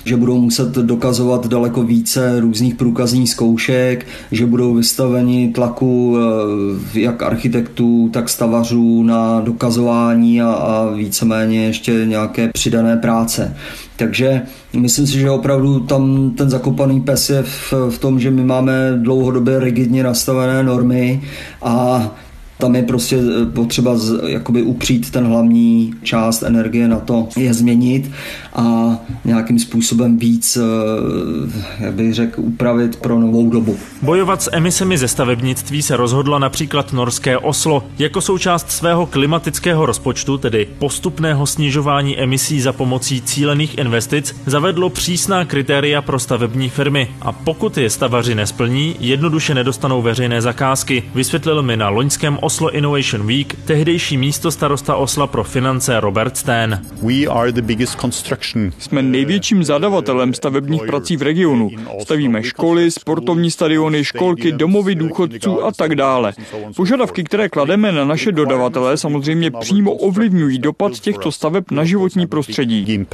že 0.05 0.17
budou 0.17 0.41
muset 0.41 0.69
dokazovat 0.69 1.47
daleko 1.47 1.83
více 1.83 2.39
různých 2.39 2.75
průkazních 2.75 3.29
zkoušek, 3.29 4.05
že 4.31 4.45
budou 4.45 4.73
vystaveni 4.73 5.51
tlaku 5.55 6.17
eh, 6.17 6.99
jak 6.99 7.23
architektů, 7.23 8.09
tak 8.13 8.29
stavařů 8.29 9.03
na 9.03 9.41
dokazování 9.41 10.41
a, 10.41 10.51
a 10.51 10.89
víceméně 10.89 11.65
ještě 11.65 12.05
nějaké 12.05 12.49
přidané 12.53 12.97
práce. 12.97 13.55
Takže 13.95 14.41
myslím 14.73 15.07
si, 15.07 15.19
že 15.19 15.29
opravdu 15.29 15.79
tam 15.79 16.31
ten 16.31 16.49
zakopaný 16.49 17.01
pes 17.01 17.29
je 17.29 17.43
v, 17.43 17.73
v 17.89 17.97
tom, 17.97 18.19
že 18.19 18.31
my 18.31 18.43
máme 18.43 18.73
dlouhodobě 18.95 19.59
rigidně 19.59 20.03
nastavené 20.03 20.63
normy 20.63 21.21
a 21.61 22.11
tam 22.63 22.76
je 22.76 22.84
prostě 22.84 23.17
eh, 23.17 23.45
potřeba 23.45 23.97
z, 23.97 24.19
jakoby 24.26 24.62
upřít 24.62 25.12
ten 25.12 25.26
hlavní 25.26 25.93
část 26.04 26.43
energie 26.43 26.88
na 26.88 26.99
to 26.99 27.28
je 27.38 27.54
změnit 27.54 28.12
a 28.54 28.97
nějakým 29.26 29.60
způsobem 29.60 30.17
víc, 30.17 30.58
eh, 30.58 31.84
jak 31.86 31.93
bych 31.93 32.13
řekl, 32.13 32.41
upravit 32.41 32.95
pro 32.95 33.19
novou 33.19 33.49
dobu. 33.49 33.78
Bojovat 34.02 34.41
s 34.41 34.49
emisemi 34.54 34.97
ze 34.97 35.08
stavebnictví 35.08 35.82
se 35.82 35.97
rozhodla 35.97 36.39
například 36.39 36.93
norské 36.93 37.38
Oslo. 37.38 37.84
Jako 37.99 38.21
součást 38.21 38.71
svého 38.71 39.06
klimatického 39.06 39.86
rozpočtu, 39.86 40.38
tedy 40.38 40.67
postupného 40.80 41.45
snižování 41.45 42.19
emisí 42.19 42.62
za 42.62 42.73
pomocí 42.73 43.21
cílených 43.21 43.78
investic, 43.78 44.36
zavedlo 44.45 44.89
přísná 44.89 45.45
kritéria 45.45 46.02
pro 46.02 46.19
stavební 46.19 46.69
firmy 46.69 47.08
a 47.21 47.32
pokud 47.32 47.78
je 47.78 47.89
stavaři 47.89 48.36
nesplní, 48.36 48.95
jednoduše 48.99 49.54
nedostanou 49.54 50.02
veřejné 50.02 50.41
zakázky, 50.41 51.04
vysvětlil 51.15 51.62
mi 51.62 51.78
na 51.78 51.89
loňském 51.89 52.38
Oslo 52.41 52.52
Innovation 52.61 53.27
Week 53.27 53.55
tehdejší 53.65 54.17
místo 54.17 54.51
starosta 54.51 54.95
Osla 54.95 55.27
pro 55.27 55.43
finance 55.43 55.99
Robert 55.99 56.37
Stan. 56.37 56.79
We 57.01 57.25
are 57.25 57.51
the 57.51 57.61
biggest 57.61 57.97
jsme 58.79 59.01
největším 59.01 59.63
zadavatelem 59.63 60.33
stavebních 60.33 60.81
prací 60.87 61.17
v 61.17 61.21
regionu. 61.21 61.69
Stavíme 62.01 62.43
školy, 62.43 62.91
sportovní 62.91 63.51
stadiony, 63.51 64.03
školky, 64.03 64.51
domovy 64.51 64.95
důchodců 64.95 65.65
a 65.65 65.71
tak 65.71 65.95
dále. 65.95 66.33
Požadavky, 66.75 67.23
které 67.23 67.49
klademe 67.49 67.91
na 67.91 68.05
naše 68.05 68.31
dodavatele, 68.31 68.97
samozřejmě 68.97 69.51
přímo 69.51 69.91
ovlivňují 69.91 70.59
dopad 70.59 70.99
těchto 70.99 71.31
staveb 71.31 71.63
na 71.71 71.83
životní 71.83 72.27
prostředí. 72.27 73.07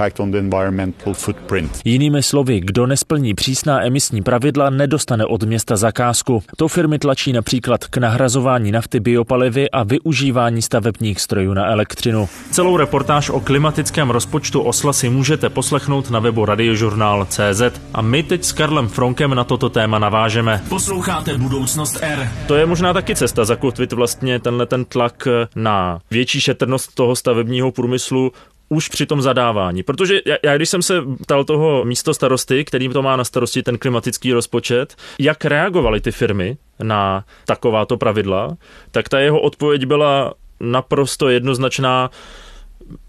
Jinými 1.86 2.24
slovy, 2.24 2.60
kdo 2.60 2.88
nesplní 2.88 3.34
přísná 3.34 3.86
emisní 3.86 4.22
pravidla, 4.22 4.70
nedostane 4.70 5.26
od 5.26 5.44
města 5.44 5.76
zakázku. 5.76 6.44
To 6.58 6.68
firmy 6.68 7.00
tlačí 7.00 7.34
například 7.34 7.86
k 7.86 7.98
nahrazování 7.98 8.72
nafty 8.72 9.00
biopalivy 9.20 9.70
a 9.72 9.84
využívání 9.84 10.62
stavebních 10.62 11.22
strojů 11.22 11.54
na 11.54 11.66
elektřinu. 11.66 12.30
Celou 12.52 12.78
reportáž 12.78 13.30
o 13.30 13.40
klimatickém 13.40 14.10
rozpočtu 14.10 14.62
Osla 14.62 14.94
si 14.94 15.10
můžete 15.10 15.50
poslechnout 15.50 16.10
na 16.10 16.20
webu 16.20 16.46
radiožurnál.cz 16.46 17.62
a 17.94 18.02
my 18.02 18.24
teď 18.24 18.44
s 18.44 18.52
Karlem 18.52 18.88
Fronkem 18.88 19.36
na 19.36 19.44
toto 19.44 19.70
téma 19.70 20.00
navážeme. 20.00 20.64
Posloucháte 20.70 21.38
Budoucnost 21.38 21.98
R. 22.02 22.30
To 22.48 22.56
je 22.56 22.66
možná 22.66 22.94
taky 22.94 23.16
cesta 23.16 23.46
zakotvit 23.46 23.94
vlastně 23.94 24.40
tenhle 24.40 24.66
ten 24.66 24.86
tlak 24.86 25.28
na 25.56 26.00
větší 26.12 26.42
šetrnost 26.42 26.96
toho 26.96 27.16
stavebního 27.16 27.72
průmyslu 27.72 28.32
už 28.70 28.90
při 28.90 29.06
tom 29.06 29.22
zadávání. 29.22 29.84
Protože 29.84 30.20
já, 30.26 30.36
já 30.44 30.56
když 30.56 30.70
jsem 30.70 30.82
se 30.82 31.02
ptal 31.24 31.44
toho 31.44 31.86
místo 31.86 32.14
starosty, 32.14 32.66
který 32.66 32.90
to 32.90 33.02
má 33.02 33.16
na 33.16 33.24
starosti 33.24 33.64
ten 33.64 33.78
klimatický 33.78 34.34
rozpočet, 34.34 34.96
jak 35.20 35.46
reagovaly 35.46 36.02
ty 36.02 36.12
firmy 36.12 36.58
na 36.84 37.26
takováto 37.46 37.98
pravidla, 37.98 38.58
tak 38.92 39.10
ta 39.10 39.20
jeho 39.20 39.42
odpověď 39.42 39.86
byla 39.86 40.34
naprosto 40.60 41.30
jednoznačná 41.30 42.10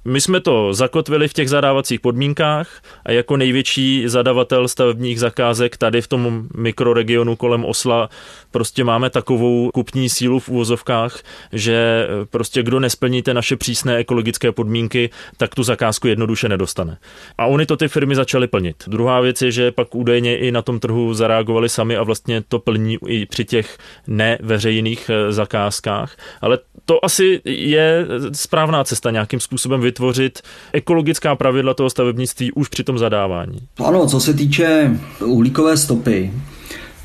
my 0.05 0.21
jsme 0.21 0.41
to 0.41 0.75
zakotvili 0.75 1.29
v 1.29 1.33
těch 1.33 1.49
zadávacích 1.49 2.01
podmínkách 2.01 2.83
a 3.05 3.13
jako 3.13 3.37
největší 3.37 4.03
zadavatel 4.07 4.69
stavebních 4.69 5.21
zakázek 5.21 5.77
tady 5.77 6.03
v 6.03 6.09
tom 6.09 6.49
mikroregionu 6.57 7.37
kolem 7.37 7.65
Osla 7.65 8.09
prostě 8.51 8.85
máme 8.85 9.11
takovou 9.11 9.71
kupní 9.75 10.09
sílu 10.09 10.39
v 10.39 10.49
úvozovkách, 10.49 11.19
že 11.53 12.09
prostě 12.31 12.63
kdo 12.63 12.81
nesplníte 12.81 13.35
naše 13.35 13.57
přísné 13.57 13.97
ekologické 13.97 14.53
podmínky, 14.53 15.11
tak 15.37 15.55
tu 15.55 15.63
zakázku 15.63 16.09
jednoduše 16.09 16.49
nedostane. 16.49 16.99
A 17.39 17.47
oni 17.47 17.67
to 17.67 17.77
ty 17.77 17.89
firmy 17.89 18.15
začaly 18.15 18.47
plnit. 18.47 18.85
Druhá 18.87 19.21
věc 19.21 19.43
je, 19.43 19.53
že 19.53 19.73
pak 19.73 19.95
údajně 19.95 20.39
i 20.39 20.53
na 20.53 20.63
tom 20.63 20.81
trhu 20.81 21.15
zareagovali 21.15 21.69
sami 21.69 21.97
a 21.97 22.03
vlastně 22.03 22.43
to 22.49 22.59
plní 22.59 22.99
i 23.07 23.27
při 23.27 23.45
těch 23.45 23.79
neveřejných 24.07 25.11
eh, 25.11 25.33
zakázkách. 25.33 26.17
Ale 26.41 26.59
to 26.85 27.05
asi 27.05 27.41
je 27.45 28.07
správná 28.33 28.85
cesta 28.85 29.11
nějakým 29.11 29.41
způsobem 29.41 29.70
vytvořit 29.79 30.39
ekologická 30.73 31.37
pravidla 31.37 31.75
toho 31.75 31.91
stavebnictví 31.91 32.53
už 32.53 32.69
při 32.69 32.85
tom 32.85 32.99
zadávání. 32.99 33.59
Ano, 33.85 34.07
co 34.07 34.21
se 34.21 34.35
týče 34.35 34.97
uhlíkové 35.25 35.77
stopy, 35.77 36.33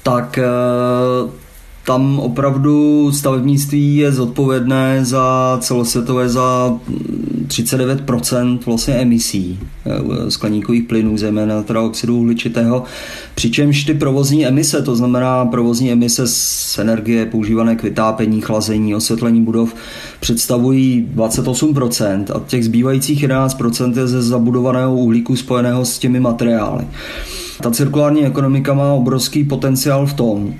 tak 0.04 0.38
eh, 0.38 0.46
tam 1.86 2.20
opravdu 2.20 3.12
stavebnictví 3.12 3.98
je 3.98 4.12
zodpovědné 4.12 5.06
za 5.06 5.58
celosvětové 5.62 6.30
za 6.30 6.80
39% 7.48 8.60
vlastně 8.66 8.94
emisí 8.94 9.60
eh, 9.86 10.32
skleníkových 10.32 10.84
plynů, 10.84 11.18
zejména 11.18 11.64
teda 11.64 11.82
oxidu 11.82 12.18
uhličitého, 12.18 12.84
přičemž 13.36 13.84
ty 13.84 13.94
provozní 13.94 14.46
emise, 14.46 14.82
to 14.82 14.96
znamená 14.96 15.46
provozní 15.46 15.92
emise 15.92 16.28
z 16.28 16.78
energie 16.80 17.26
používané 17.26 17.76
k 17.76 17.84
vytápění, 17.84 18.42
chlazení, 18.42 18.96
osvětlení 18.96 19.42
budov, 19.42 19.76
představují 20.20 21.10
28% 21.16 22.26
a 22.36 22.40
těch 22.48 22.66
zbývajících 22.66 23.28
11% 23.28 23.98
je 23.98 24.08
ze 24.08 24.22
zabudovaného 24.22 24.96
uhlíku 24.96 25.36
spojeného 25.36 25.86
s 25.86 26.00
těmi 26.00 26.20
materiály. 26.20 26.88
Ta 27.62 27.72
cirkulární 27.72 28.26
ekonomika 28.26 28.74
má 28.74 28.94
obrovský 28.94 29.44
potenciál 29.44 30.06
v 30.06 30.14
tom, 30.14 30.56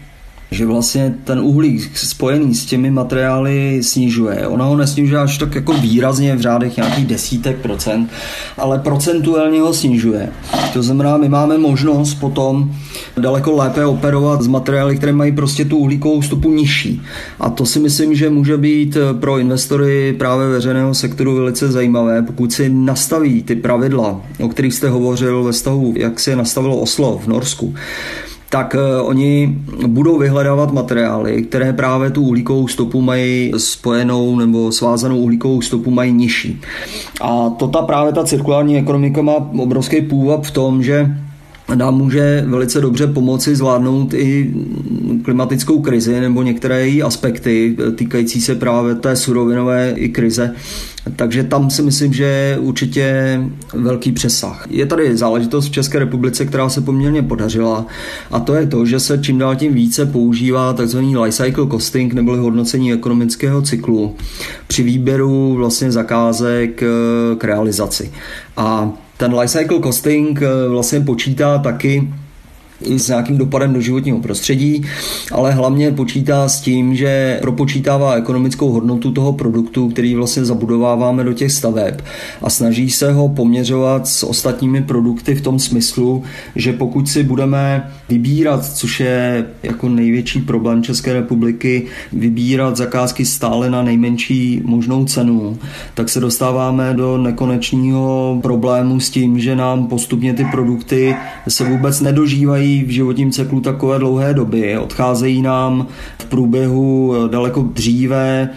že 0.56 0.66
vlastně 0.66 1.16
ten 1.24 1.40
uhlík 1.40 1.98
spojený 1.98 2.56
s 2.56 2.66
těmi 2.66 2.92
materiály 2.92 3.84
snižuje. 3.84 4.48
Ona 4.48 4.66
ho 4.66 4.78
nesnižuje 4.78 5.22
až 5.22 5.38
tak 5.38 5.56
jako 5.56 5.74
výrazně 5.74 6.36
v 6.36 6.42
řádech 6.42 6.78
nějakých 6.78 7.06
desítek 7.06 7.58
procent, 7.58 8.10
ale 8.58 8.80
procentuálně 8.80 9.62
ho 9.62 9.74
snižuje. 9.74 10.30
To 10.74 10.84
znamená, 10.84 11.18
my 11.18 11.30
máme 11.30 11.58
možnost 11.58 12.14
potom 12.14 12.72
daleko 13.18 13.56
lépe 13.56 13.86
operovat 13.86 14.42
s 14.42 14.48
materiály, 14.48 14.98
které 14.98 15.14
mají 15.14 15.32
prostě 15.32 15.66
tu 15.66 15.78
uhlíkovou 15.78 16.22
stopu 16.22 16.52
nižší. 16.52 17.02
A 17.40 17.50
to 17.50 17.66
si 17.66 17.80
myslím, 17.80 18.16
že 18.16 18.30
může 18.30 18.58
být 18.58 18.98
pro 19.20 19.38
investory 19.38 20.14
právě 20.14 20.48
veřejného 20.48 20.94
sektoru 20.94 21.36
velice 21.36 21.72
zajímavé, 21.72 22.22
pokud 22.22 22.54
si 22.54 22.70
nastaví 22.70 23.44
ty 23.44 23.56
pravidla, 23.56 24.22
o 24.40 24.48
kterých 24.48 24.74
jste 24.74 24.90
hovořil 24.90 25.44
ve 25.44 25.54
stavu, 25.54 25.94
jak 25.98 26.20
se 26.20 26.36
nastavilo 26.36 26.78
Oslo 26.78 27.22
v 27.24 27.28
Norsku 27.28 27.74
tak 28.56 28.76
eh, 28.76 29.02
oni 29.02 29.56
budou 29.88 30.18
vyhledávat 30.18 30.72
materiály, 30.72 31.44
které 31.44 31.74
právě 31.74 32.10
tu 32.10 32.22
uhlíkovou 32.22 32.68
stopu 32.68 33.02
mají 33.02 33.52
spojenou 33.58 34.36
nebo 34.36 34.72
svázanou 34.72 35.18
uhlíkovou 35.18 35.62
stopu 35.62 35.92
mají 35.92 36.14
nižší. 36.14 36.62
A 37.22 37.50
to 37.50 37.68
ta 37.68 37.82
právě 37.82 38.14
ta 38.14 38.24
cirkulární 38.24 38.78
ekonomika 38.78 39.22
má 39.22 39.36
obrovský 39.60 40.02
půvab 40.02 40.44
v 40.44 40.52
tom, 40.52 40.84
že 40.84 41.18
nám 41.76 41.98
může 41.98 42.44
velice 42.48 42.82
dobře 42.82 43.08
pomoci 43.08 43.56
zvládnout 43.56 44.14
i 44.14 44.54
klimatickou 45.24 45.82
krizi 45.82 46.20
nebo 46.20 46.44
některé 46.44 46.88
její 46.88 47.04
aspekty 47.04 47.78
týkající 47.96 48.42
se 48.42 48.56
právě 48.56 48.96
té 48.96 49.16
surovinové 49.16 49.94
i 49.96 50.10
krize. 50.10 50.54
Takže 51.16 51.44
tam 51.44 51.70
si 51.70 51.82
myslím, 51.82 52.14
že 52.14 52.24
je 52.24 52.58
určitě 52.60 53.40
velký 53.74 54.12
přesah. 54.12 54.68
Je 54.70 54.86
tady 54.86 55.18
záležitost 55.18 55.68
v 55.68 55.72
České 55.72 56.00
republice, 56.00 56.46
která 56.46 56.70
se 56.70 56.82
poměrně 56.82 57.24
podařila 57.24 57.86
a 58.32 58.40
to 58.40 58.56
je 58.56 58.68
to, 58.68 58.86
že 58.86 59.00
se 59.00 59.18
čím 59.18 59.38
dál 59.38 59.56
tím 59.56 59.74
více 59.74 60.06
používá 60.06 60.74
tzv. 60.74 60.98
life 60.98 61.46
cycle 61.46 61.68
costing 61.72 62.14
neboli 62.14 62.40
hodnocení 62.40 62.94
ekonomického 62.94 63.62
cyklu 63.62 64.16
při 64.68 64.84
výběru 64.84 65.54
vlastně 65.54 65.92
zakázek 65.92 66.84
k 67.38 67.44
realizaci. 67.44 68.12
A 68.58 68.94
ten 69.18 69.40
lifecycle 69.40 69.80
costing 69.80 70.42
eh, 70.42 70.70
vlastně 70.70 71.00
počítá 71.00 71.58
taky 71.58 72.14
i 72.82 73.00
s 73.00 73.08
nějakým 73.08 73.38
dopadem 73.38 73.74
do 73.74 73.82
životního 73.82 74.20
prostředí, 74.20 74.86
ale 75.32 75.52
hlavně 75.52 75.92
počítá 75.92 76.50
s 76.50 76.62
tím, 76.62 76.96
že 76.96 77.38
propočítává 77.42 78.14
ekonomickou 78.14 78.70
hodnotu 78.72 79.12
toho 79.12 79.34
produktu, 79.34 79.90
který 79.90 80.16
vlastně 80.16 80.46
zabudováváme 80.46 81.24
do 81.24 81.34
těch 81.34 81.52
staveb 81.52 82.02
a 82.42 82.50
snaží 82.50 82.90
se 82.90 83.12
ho 83.12 83.30
poměřovat 83.30 84.08
s 84.08 84.24
ostatními 84.24 84.84
produkty 84.84 85.36
v 85.36 85.42
tom 85.42 85.60
smyslu, 85.60 86.24
že 86.56 86.74
pokud 86.74 87.10
si 87.10 87.24
budeme 87.24 87.92
vybírat, 88.10 88.66
což 88.66 89.00
je 89.00 89.46
jako 89.64 89.90
největší 89.90 90.42
problém 90.42 90.84
České 90.84 91.14
republiky, 91.14 91.86
vybírat 92.14 92.78
zakázky 92.78 93.26
stále 93.26 93.70
na 93.70 93.84
nejmenší 93.84 94.62
možnou 94.66 95.06
cenu, 95.06 95.58
tak 95.94 96.10
se 96.10 96.20
dostáváme 96.20 96.94
do 96.94 97.18
nekonečního 97.18 98.40
problému 98.42 99.00
s 99.00 99.10
tím, 99.10 99.40
že 99.40 99.56
nám 99.56 99.88
postupně 99.88 100.34
ty 100.34 100.46
produkty 100.52 101.16
se 101.48 101.64
vůbec 101.64 102.02
nedožívají 102.02 102.65
v 102.66 102.90
životním 102.90 103.32
cyklu 103.32 103.62
takové 103.62 104.00
dlouhé 104.00 104.34
doby. 104.34 104.78
Odcházejí 104.78 105.42
nám 105.42 105.88
v 106.22 106.26
průběhu 106.26 107.16
eh, 107.16 107.30
daleko 107.30 107.62
dříve, 107.62 108.50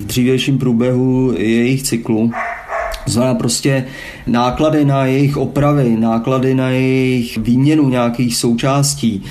v 0.00 0.04
dřívějším 0.06 0.58
průběhu 0.58 1.34
jejich 1.36 1.82
cyklu. 1.82 2.30
Znamená 3.06 3.34
prostě 3.34 3.84
náklady 4.26 4.84
na 4.84 5.06
jejich 5.06 5.36
opravy, 5.36 5.96
náklady 5.96 6.54
na 6.54 6.70
jejich 6.70 7.38
výměnu 7.38 7.88
nějakých 7.88 8.36
součástí 8.36 9.22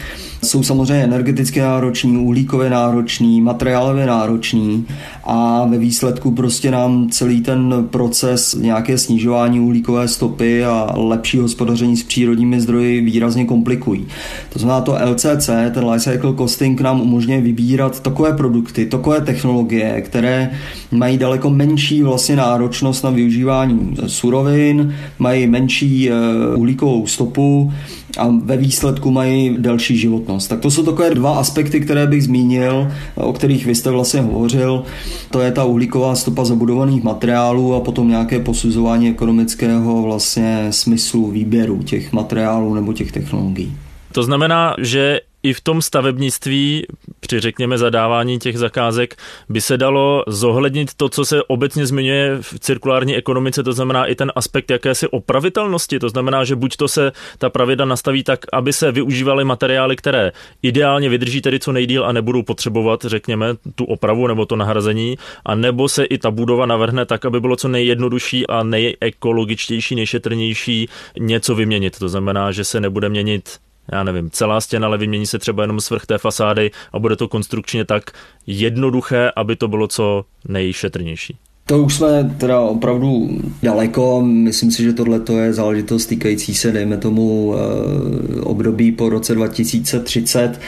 jsou 0.44 0.64
samozřejmě 0.64 1.04
energeticky 1.04 1.60
nároční, 1.60 2.18
uhlíkově 2.18 2.70
náročný, 2.70 3.42
materiálově 3.42 4.06
náročný 4.06 4.86
a 5.24 5.66
ve 5.66 5.78
výsledku 5.78 6.32
prostě 6.32 6.72
nám 6.72 7.10
celý 7.10 7.42
ten 7.42 7.88
proces 7.90 8.54
nějaké 8.54 8.98
snižování 8.98 9.60
uhlíkové 9.60 10.08
stopy 10.08 10.66
a 10.66 10.94
lepší 10.96 11.38
hospodaření 11.38 11.98
s 11.98 12.04
přírodními 12.04 12.62
zdroji 12.62 13.02
výrazně 13.02 13.46
komplikují. 13.46 14.08
To 14.54 14.60
znamená 14.60 14.82
to 14.82 14.98
LCC, 15.12 15.50
ten 15.74 15.90
Life 15.90 16.12
Cycle 16.12 16.34
Costing 16.38 16.82
nám 16.82 17.02
umožňuje 17.02 17.42
vybírat 17.42 18.00
takové 18.00 18.34
produkty, 18.34 18.86
takové 18.86 19.22
technologie, 19.22 20.02
které 20.02 20.52
mají 20.92 21.18
daleko 21.18 21.50
menší 21.50 22.04
vlastně 22.04 22.36
náročnost 22.36 23.04
na 23.04 23.10
využívání 23.10 23.96
surovin, 24.08 24.96
mají 25.20 25.48
menší 25.48 26.10
eh, 26.10 26.14
uhlíkovou 26.56 27.08
stopu, 27.08 27.74
a 28.17 28.28
ve 28.43 28.58
výsledku 28.58 29.12
mají 29.12 29.58
delší 29.60 29.97
životnost. 29.97 30.49
Tak 30.49 30.60
to 30.60 30.71
jsou 30.71 30.84
takové 30.84 31.10
dva 31.10 31.38
aspekty, 31.39 31.80
které 31.80 32.08
bych 32.08 32.23
zmínil, 32.23 32.88
o 33.15 33.34
kterých 33.34 33.65
vy 33.65 33.76
jste 33.76 33.91
vlastně 33.91 34.21
hovořil. 34.21 34.84
To 35.32 35.41
je 35.41 35.52
ta 35.52 35.63
uhlíková 35.63 36.15
stopa 36.15 36.45
zabudovaných 36.45 37.04
materiálů 37.04 37.76
a 37.76 37.80
potom 37.80 38.10
nějaké 38.10 38.39
posuzování 38.39 39.10
ekonomického 39.10 40.02
vlastně 40.02 40.67
smyslu 40.69 41.32
výběru 41.32 41.84
těch 41.84 42.13
materiálů 42.13 42.73
nebo 42.73 42.93
těch 42.93 43.12
technologií. 43.12 43.78
To 44.12 44.23
znamená, 44.23 44.76
že 44.82 45.19
i 45.44 45.54
v 45.54 45.62
tom 45.62 45.82
stavebnictví 45.82 46.86
při 47.20 47.40
řekněme 47.40 47.78
zadávání 47.78 48.40
těch 48.40 48.58
zakázek 48.58 49.16
by 49.50 49.62
se 49.62 49.78
dalo 49.78 50.24
zohlednit 50.28 50.94
to, 50.94 51.10
co 51.10 51.26
se 51.26 51.44
obecně 51.44 51.86
zmiňuje 51.86 52.38
v 52.42 52.60
cirkulární 52.60 53.16
ekonomice, 53.16 53.64
to 53.64 53.74
znamená 53.74 54.06
i 54.06 54.16
ten 54.16 54.32
aspekt 54.36 54.72
jakési 54.72 55.08
opravitelnosti, 55.08 56.00
to 56.00 56.10
znamená, 56.10 56.44
že 56.44 56.56
buď 56.56 56.76
to 56.76 56.88
se 56.88 57.12
ta 57.38 57.50
pravidla 57.50 57.86
nastaví 57.86 58.24
tak, 58.24 58.40
aby 58.54 58.74
se 58.74 58.92
využívaly 58.92 59.44
materiály, 59.44 59.96
které 59.96 60.32
ideálně 60.62 61.10
vydrží 61.10 61.42
tedy 61.42 61.60
co 61.60 61.72
nejdíl 61.72 62.06
a 62.06 62.12
nebudou 62.12 62.44
potřebovat, 62.44 63.06
řekněme, 63.06 63.48
tu 63.76 63.86
opravu 63.86 64.28
nebo 64.28 64.46
to 64.46 64.56
nahrazení, 64.56 65.18
a 65.46 65.56
nebo 65.56 65.90
se 65.90 66.04
i 66.04 66.18
ta 66.18 66.32
budova 66.32 66.66
navrhne 66.66 67.06
tak, 67.06 67.26
aby 67.26 67.40
bylo 67.40 67.56
co 67.56 67.68
nejjednodušší 67.68 68.48
a 68.48 68.64
nejekologičtější, 68.64 69.96
nejšetrnější 69.96 70.90
něco 71.20 71.56
vyměnit. 71.56 72.00
To 72.00 72.10
znamená, 72.10 72.52
že 72.52 72.64
se 72.64 72.80
nebude 72.80 73.10
měnit 73.10 73.60
já 73.91 74.04
nevím, 74.04 74.30
celá 74.30 74.62
stěna, 74.62 74.88
ale 74.88 74.98
vymění 74.98 75.26
se 75.28 75.39
třeba 75.39 75.63
jenom 75.63 75.82
svrch 75.82 76.06
té 76.06 76.17
fasády 76.17 76.72
a 76.93 77.00
bude 77.00 77.15
to 77.15 77.28
konstrukčně 77.28 77.86
tak 77.86 78.12
jednoduché, 78.48 79.32
aby 79.36 79.56
to 79.56 79.67
bylo 79.67 79.88
co 79.88 80.26
nejšetrnější. 80.48 81.38
To 81.65 81.84
už 81.84 81.95
jsme 81.95 82.36
teda 82.38 82.60
opravdu 82.60 83.30
daleko. 83.63 84.21
Myslím 84.26 84.71
si, 84.71 84.84
že 84.84 84.93
tohle 84.93 85.21
je 85.39 85.54
záležitost 85.54 86.06
týkající 86.06 86.56
se, 86.56 86.71
dejme 86.71 86.97
tomu, 86.97 87.54
eh, 87.56 88.41
období 88.41 88.91
po 88.91 89.10
roce 89.10 89.36
2030. 89.36 90.60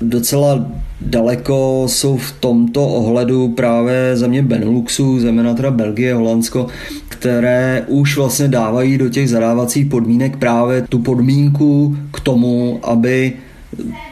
Docela 0.00 0.66
daleko 1.00 1.84
jsou 1.86 2.16
v 2.16 2.32
tomto 2.32 2.88
ohledu 2.88 3.48
právě 3.48 4.16
země 4.16 4.42
Beneluxu, 4.42 5.20
zejména 5.20 5.54
teda 5.54 5.70
Belgie, 5.70 6.14
Holandsko, 6.14 6.66
které 7.08 7.84
už 7.88 8.16
vlastně 8.16 8.48
dávají 8.48 8.98
do 8.98 9.08
těch 9.08 9.30
zadávacích 9.30 9.86
podmínek 9.86 10.36
právě 10.36 10.82
tu 10.82 10.98
podmínku 10.98 11.96
k 12.12 12.20
tomu, 12.20 12.80
aby 12.82 13.32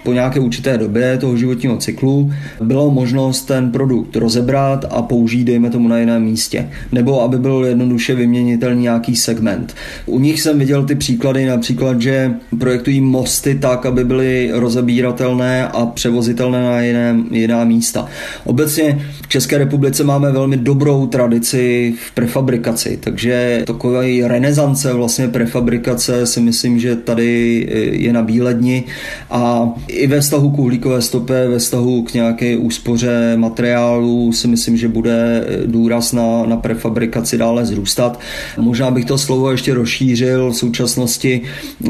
po 0.04 0.12
nějaké 0.12 0.40
určité 0.40 0.78
době 0.78 1.18
toho 1.18 1.36
životního 1.36 1.76
cyklu 1.76 2.32
bylo 2.60 2.90
možnost 2.90 3.42
ten 3.42 3.70
produkt 3.70 4.16
rozebrat 4.16 4.84
a 4.90 5.02
použít, 5.02 5.44
dejme 5.44 5.70
tomu, 5.70 5.88
na 5.88 5.98
jiném 5.98 6.22
místě. 6.22 6.68
Nebo 6.92 7.22
aby 7.22 7.38
byl 7.38 7.64
jednoduše 7.68 8.14
vyměnitelný 8.14 8.82
nějaký 8.82 9.16
segment. 9.16 9.74
U 10.06 10.18
nich 10.18 10.40
jsem 10.40 10.58
viděl 10.58 10.84
ty 10.84 10.94
příklady, 10.94 11.46
například, 11.46 12.02
že 12.02 12.34
projektují 12.58 13.00
mosty 13.00 13.54
tak, 13.54 13.86
aby 13.86 14.04
byly 14.04 14.50
rozebíratelné 14.52 15.68
a 15.68 15.86
převozitelné 15.86 16.62
na 16.62 16.80
jiné, 16.80 17.16
jiná 17.30 17.64
místa. 17.64 18.06
Obecně 18.44 19.06
v 19.22 19.28
České 19.28 19.58
republice 19.58 20.04
máme 20.04 20.32
velmi 20.32 20.56
dobrou 20.56 21.06
tradici 21.06 21.94
v 22.06 22.14
prefabrikaci, 22.14 22.98
takže 23.00 23.62
takový 23.66 24.22
renesance 24.24 24.92
vlastně 24.92 25.28
prefabrikace 25.28 26.26
si 26.26 26.40
myslím, 26.40 26.78
že 26.78 26.96
tady 26.96 27.66
je 27.92 28.12
na 28.12 28.22
bíledni 28.22 28.84
a 29.30 29.47
i 29.88 30.06
ve 30.06 30.20
vztahu 30.20 30.50
k 30.50 30.58
uhlíkové 30.58 31.02
stopě, 31.02 31.48
ve 31.48 31.58
vztahu 31.58 32.02
k 32.02 32.14
nějaké 32.14 32.56
úspoře 32.56 33.36
materiálu 33.36 34.32
si 34.32 34.48
myslím, 34.48 34.76
že 34.76 34.88
bude 34.88 35.44
důraz 35.66 36.12
na, 36.12 36.46
na 36.46 36.56
prefabrikaci 36.56 37.38
dále 37.38 37.66
zrůstat. 37.66 38.20
Možná 38.58 38.90
bych 38.90 39.04
to 39.04 39.18
slovo 39.18 39.50
ještě 39.50 39.74
rozšířil. 39.74 40.50
V 40.50 40.56
současnosti 40.56 41.40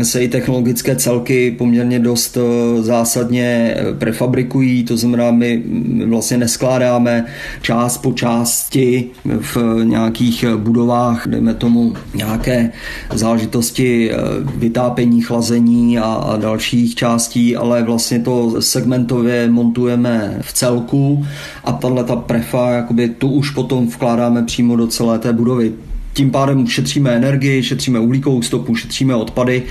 se 0.02 0.24
i 0.24 0.28
technologické 0.28 0.96
celky 0.96 1.50
poměrně 1.50 1.98
dost 1.98 2.36
eh, 2.36 2.82
zásadně 2.82 3.76
prefabrikují, 3.98 4.84
to 4.84 4.96
znamená, 4.96 5.30
my 5.30 5.62
vlastně 6.06 6.38
neskládáme 6.38 7.26
část 7.62 7.98
po 7.98 8.12
části 8.12 9.04
v 9.24 9.56
nějakých 9.84 10.44
budovách, 10.56 11.26
dejme 11.26 11.54
tomu 11.54 11.94
nějaké 12.14 12.72
záležitosti 13.14 14.10
eh, 14.10 14.16
vytápění, 14.56 15.22
chlazení 15.22 15.98
a, 15.98 16.04
a 16.04 16.36
dalších 16.36 16.94
částí, 16.94 17.47
ale 17.56 17.82
vlastně 17.82 18.18
to 18.18 18.62
segmentově 18.62 19.50
montujeme 19.50 20.38
v 20.40 20.52
celku 20.52 21.26
a 21.64 21.72
tahle 21.72 22.04
ta 22.04 22.16
prefa, 22.16 22.70
jakoby 22.70 23.08
tu 23.08 23.28
už 23.28 23.50
potom 23.50 23.86
vkládáme 23.86 24.42
přímo 24.42 24.76
do 24.76 24.86
celé 24.86 25.18
té 25.18 25.32
budovy. 25.32 25.72
Tím 26.18 26.30
pádem 26.30 26.66
šetříme 26.66 27.10
energii, 27.10 27.62
šetříme 27.62 28.00
uhlíkovou 28.00 28.42
stopu, 28.42 28.74
šetříme 28.74 29.14
odpady. 29.14 29.62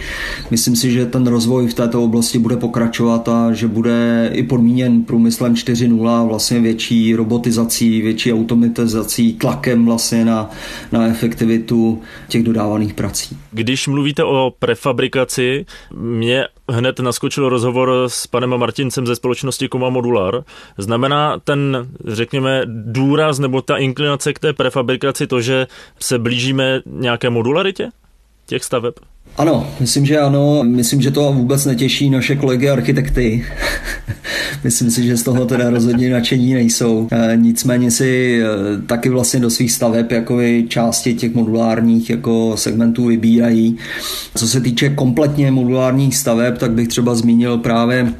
Myslím 0.51 0.75
si, 0.75 0.91
že 0.91 1.05
ten 1.05 1.27
rozvoj 1.27 1.67
v 1.67 1.73
této 1.73 2.03
oblasti 2.03 2.39
bude 2.39 2.57
pokračovat 2.57 3.29
a 3.29 3.53
že 3.53 3.67
bude 3.67 4.29
i 4.33 4.43
podmíněn 4.43 5.03
průmyslem 5.03 5.53
4.0, 5.53 6.27
vlastně 6.27 6.59
větší 6.59 7.15
robotizací, 7.15 8.01
větší 8.01 8.33
automatizací, 8.33 9.33
tlakem 9.33 9.85
vlastně 9.85 10.25
na, 10.25 10.49
na 10.91 11.07
efektivitu 11.07 12.01
těch 12.27 12.43
dodávaných 12.43 12.93
prací. 12.93 13.37
Když 13.51 13.87
mluvíte 13.87 14.23
o 14.23 14.53
prefabrikaci, 14.59 15.65
mě 15.95 16.43
hned 16.71 16.99
naskočil 16.99 17.49
rozhovor 17.49 18.03
s 18.07 18.27
panem 18.27 18.57
Martincem 18.57 19.07
ze 19.07 19.15
společnosti 19.15 19.67
Koma 19.69 19.89
Modular. 19.89 20.43
Znamená 20.77 21.39
ten, 21.39 21.87
řekněme, 22.05 22.61
důraz 22.65 23.39
nebo 23.39 23.61
ta 23.61 23.77
inklinace 23.77 24.33
k 24.33 24.39
té 24.39 24.53
prefabrikaci 24.53 25.27
to, 25.27 25.41
že 25.41 25.67
se 25.99 26.19
blížíme 26.19 26.81
nějaké 26.85 27.29
modularitě 27.29 27.89
těch 28.45 28.63
staveb? 28.63 28.93
Ano, 29.37 29.67
myslím, 29.79 30.05
že 30.05 30.19
ano. 30.19 30.63
Myslím, 30.63 31.01
že 31.01 31.11
to 31.11 31.33
vůbec 31.33 31.65
netěší 31.65 32.09
naše 32.09 32.35
kolegy 32.35 32.69
architekty. 32.69 33.45
myslím 34.63 34.91
si, 34.91 35.05
že 35.05 35.17
z 35.17 35.23
toho 35.23 35.45
teda 35.45 35.69
rozhodně 35.69 36.09
nadšení 36.09 36.53
nejsou. 36.53 37.07
E, 37.11 37.37
nicméně 37.37 37.91
si 37.91 38.41
e, 38.41 38.47
taky 38.81 39.09
vlastně 39.09 39.39
do 39.39 39.49
svých 39.49 39.71
staveb 39.71 40.11
jako 40.11 40.39
části 40.67 41.13
těch 41.13 41.33
modulárních 41.33 42.09
jako 42.09 42.53
segmentů 42.57 43.05
vybírají. 43.05 43.77
Co 44.35 44.47
se 44.47 44.61
týče 44.61 44.89
kompletně 44.89 45.51
modulárních 45.51 46.17
staveb, 46.17 46.57
tak 46.57 46.71
bych 46.71 46.87
třeba 46.87 47.15
zmínil 47.15 47.57
právě 47.57 48.13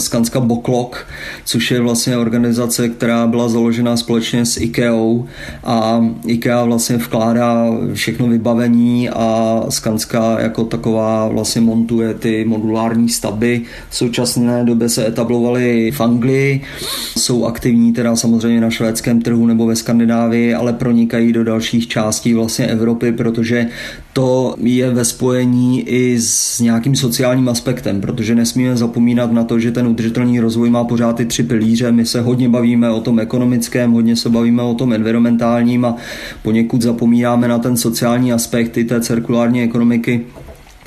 Skanska 0.00 0.40
Boklok, 0.40 1.06
což 1.44 1.70
je 1.70 1.80
vlastně 1.80 2.16
organizace, 2.16 2.88
která 2.88 3.26
byla 3.26 3.48
založena 3.48 3.96
společně 3.96 4.46
s 4.46 4.56
IKEA 4.56 5.24
a 5.64 6.06
IKEA 6.26 6.64
vlastně 6.64 6.96
vkládá 6.96 7.66
všechno 7.92 8.26
vybavení 8.26 9.10
a 9.10 9.62
Skanska 9.68 10.40
jako 10.40 10.64
taková 10.64 11.28
vlastně 11.28 11.60
montuje 11.60 12.14
ty 12.14 12.44
modulární 12.44 13.08
stavby. 13.08 13.62
V 13.90 13.96
současné 13.96 14.64
době 14.64 14.88
se 14.88 15.06
etablovaly 15.06 15.90
v 15.90 16.00
Anglii, 16.00 16.62
jsou 17.16 17.44
aktivní 17.44 17.92
teda 17.92 18.16
samozřejmě 18.16 18.60
na 18.60 18.70
švédském 18.70 19.22
trhu 19.22 19.46
nebo 19.46 19.66
ve 19.66 19.76
Skandinávii, 19.76 20.54
ale 20.54 20.72
pronikají 20.72 21.32
do 21.32 21.44
dalších 21.44 21.88
částí 21.88 22.34
vlastně 22.34 22.66
Evropy, 22.66 23.12
protože 23.12 23.66
to 24.18 24.54
je 24.58 24.90
ve 24.90 25.04
spojení 25.04 25.88
i 25.88 26.20
s 26.20 26.60
nějakým 26.60 26.96
sociálním 26.96 27.48
aspektem, 27.48 28.00
protože 28.00 28.34
nesmíme 28.34 28.76
zapomínat 28.76 29.32
na 29.32 29.44
to, 29.44 29.58
že 29.58 29.72
ten 29.72 29.86
udržitelný 29.86 30.40
rozvoj 30.40 30.70
má 30.70 30.84
pořád 30.84 31.16
ty 31.16 31.26
tři 31.26 31.42
pilíře. 31.42 31.92
My 31.92 32.06
se 32.06 32.20
hodně 32.20 32.48
bavíme 32.48 32.90
o 32.90 33.00
tom 33.00 33.20
ekonomickém, 33.20 33.92
hodně 33.92 34.16
se 34.16 34.28
bavíme 34.28 34.62
o 34.62 34.74
tom 34.74 34.92
environmentálním 34.92 35.84
a 35.84 35.96
poněkud 36.42 36.82
zapomínáme 36.82 37.48
na 37.48 37.58
ten 37.58 37.76
sociální 37.76 38.32
aspekt 38.32 38.76
i 38.76 38.84
té 38.84 39.00
cirkulární 39.00 39.62
ekonomiky. 39.62 40.26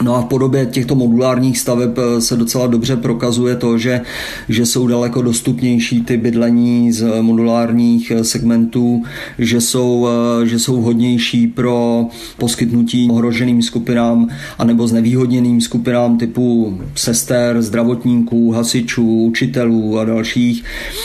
No 0.02 0.16
a 0.16 0.22
v 0.22 0.26
podobě 0.26 0.66
těchto 0.66 0.96
modulárních 0.96 1.60
staveb 1.60 1.98
eh, 1.98 2.22
se 2.22 2.36
docela 2.36 2.68
dobře 2.68 2.96
prokazuje 2.96 3.56
to, 3.56 3.78
že, 3.78 4.02
že 4.50 4.66
jsou 4.66 4.88
daleko 4.88 5.22
dostupnější 5.22 6.04
ty 6.04 6.18
bydlení 6.18 6.92
z 6.92 7.22
modulárních 7.22 8.12
eh, 8.12 8.24
segmentů, 8.24 9.04
že 9.40 9.62
jsou, 9.62 10.08
eh, 10.42 10.46
že 10.48 10.60
jsou 10.60 10.82
hodnější 10.82 11.48
pro 11.48 12.06
poskytnutí 12.38 13.08
ohroženým 13.12 13.62
skupinám 13.62 14.28
anebo 14.58 14.88
znevýhodněným 14.88 15.62
skupinám 15.62 16.18
typu 16.18 16.78
sester, 16.96 17.62
zdravotníků, 17.62 18.52
hasičů, 18.52 19.24
učitelů 19.24 20.00
a 20.00 20.06
dalších, 20.06 20.64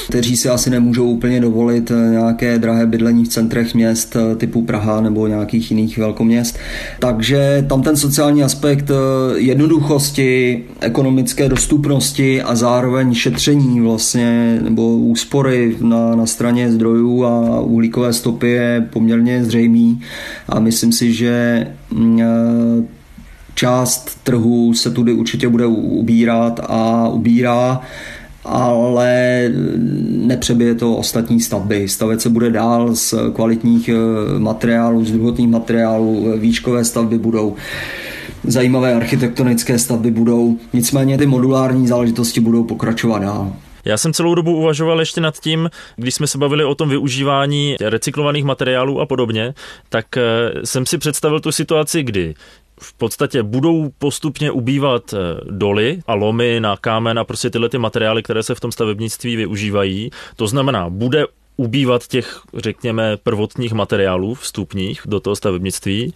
kteří 0.09 0.37
si 0.37 0.48
asi 0.48 0.70
nemůžou 0.70 1.11
úplně 1.11 1.40
dovolit 1.40 1.92
nějaké 2.11 2.59
drahé 2.59 2.87
bydlení 2.87 3.24
v 3.24 3.28
centrech 3.28 3.74
měst 3.74 4.16
typu 4.37 4.62
Praha 4.62 5.00
nebo 5.00 5.26
nějakých 5.26 5.70
jiných 5.70 5.98
velkoměst. 5.98 6.59
Takže 7.00 7.64
tam 7.68 7.82
ten 7.82 7.96
sociální 7.96 8.42
aspekt 8.42 8.86
aspekt 8.87 8.90
eh, 8.90 9.38
jednoduchosti, 9.38 10.64
ekonomické 10.81 11.49
dostupnosti 11.49 12.42
a 12.42 12.55
zároveň 12.55 13.14
šetření 13.14 13.81
vlastně 13.81 14.59
nebo 14.62 14.96
úspory 14.96 15.77
na, 15.81 16.16
na 16.16 16.27
straně 16.27 16.72
zdrojů 16.72 17.25
a 17.25 17.61
uhlíkové 17.61 18.12
stopy 18.12 18.49
je 18.49 18.88
poměrně 18.92 19.44
zřejmý 19.44 20.01
a 20.49 20.61
myslím 20.61 20.92
si, 20.92 21.12
že 21.12 21.66
mm, 21.90 22.20
eh, 22.20 22.27
část 23.55 24.18
trhu 24.25 24.75
se 24.75 24.90
tudy 24.90 25.12
určitě 25.12 25.49
bude 25.49 25.66
ubírat 25.66 26.61
a 26.68 27.09
ubírá 27.09 27.81
ale 28.49 29.51
nepřebije 30.09 30.75
to 30.75 30.96
ostatní 30.96 31.40
stavby. 31.40 31.88
Stavět 31.88 32.20
se 32.20 32.29
bude 32.31 32.51
dál 32.51 32.94
z 32.94 33.14
kvalitních 33.35 33.88
eh, 33.88 34.38
materiálů, 34.38 35.05
z 35.05 35.12
druhotných 35.12 35.49
materiálů, 35.49 36.33
výškové 36.38 36.85
stavby 36.85 37.18
budou 37.18 37.55
zajímavé 38.46 38.94
architektonické 38.94 39.78
stavby 39.78 40.11
budou. 40.11 40.59
Nicméně 40.72 41.18
ty 41.18 41.26
modulární 41.26 41.87
záležitosti 41.87 42.40
budou 42.40 42.64
pokračovat 42.64 43.18
dál. 43.18 43.52
Já 43.85 43.96
jsem 43.96 44.12
celou 44.12 44.35
dobu 44.35 44.56
uvažoval 44.56 45.00
ještě 45.00 45.20
nad 45.20 45.40
tím, 45.40 45.70
když 45.96 46.14
jsme 46.14 46.26
se 46.26 46.38
bavili 46.38 46.64
o 46.64 46.74
tom 46.74 46.88
využívání 46.88 47.76
recyklovaných 47.80 48.44
materiálů 48.44 49.00
a 49.00 49.06
podobně, 49.06 49.54
tak 49.88 50.16
eh, 50.16 50.22
jsem 50.64 50.87
si 50.87 50.98
představil 50.98 51.40
tu 51.40 51.52
situaci, 51.52 52.02
kdy 52.02 52.35
v 52.80 52.94
podstatě 52.94 53.42
budou 53.42 53.90
postupně 53.98 54.50
ubývat 54.50 55.14
eh, 55.14 55.16
doly 55.50 56.00
a 56.06 56.14
lomy 56.14 56.61
na 56.61 56.76
kámen 56.76 57.18
a 57.18 57.24
prostě 57.24 57.50
tyhle 57.50 57.68
ty 57.68 57.78
materiály, 57.78 58.22
které 58.22 58.42
se 58.42 58.54
v 58.54 58.61
tom 58.61 58.72
stavebnictví 58.72 59.37
využívají. 59.37 60.11
To 60.37 60.46
znamená, 60.46 60.90
bude 60.90 61.24
ubývat 61.56 62.06
těch, 62.06 62.40
řekněme, 62.54 63.16
prvotních 63.16 63.72
materiálů 63.72 64.35
vstupních 64.35 65.02
do 65.06 65.20
toho 65.20 65.37
stavebnictví. 65.37 66.14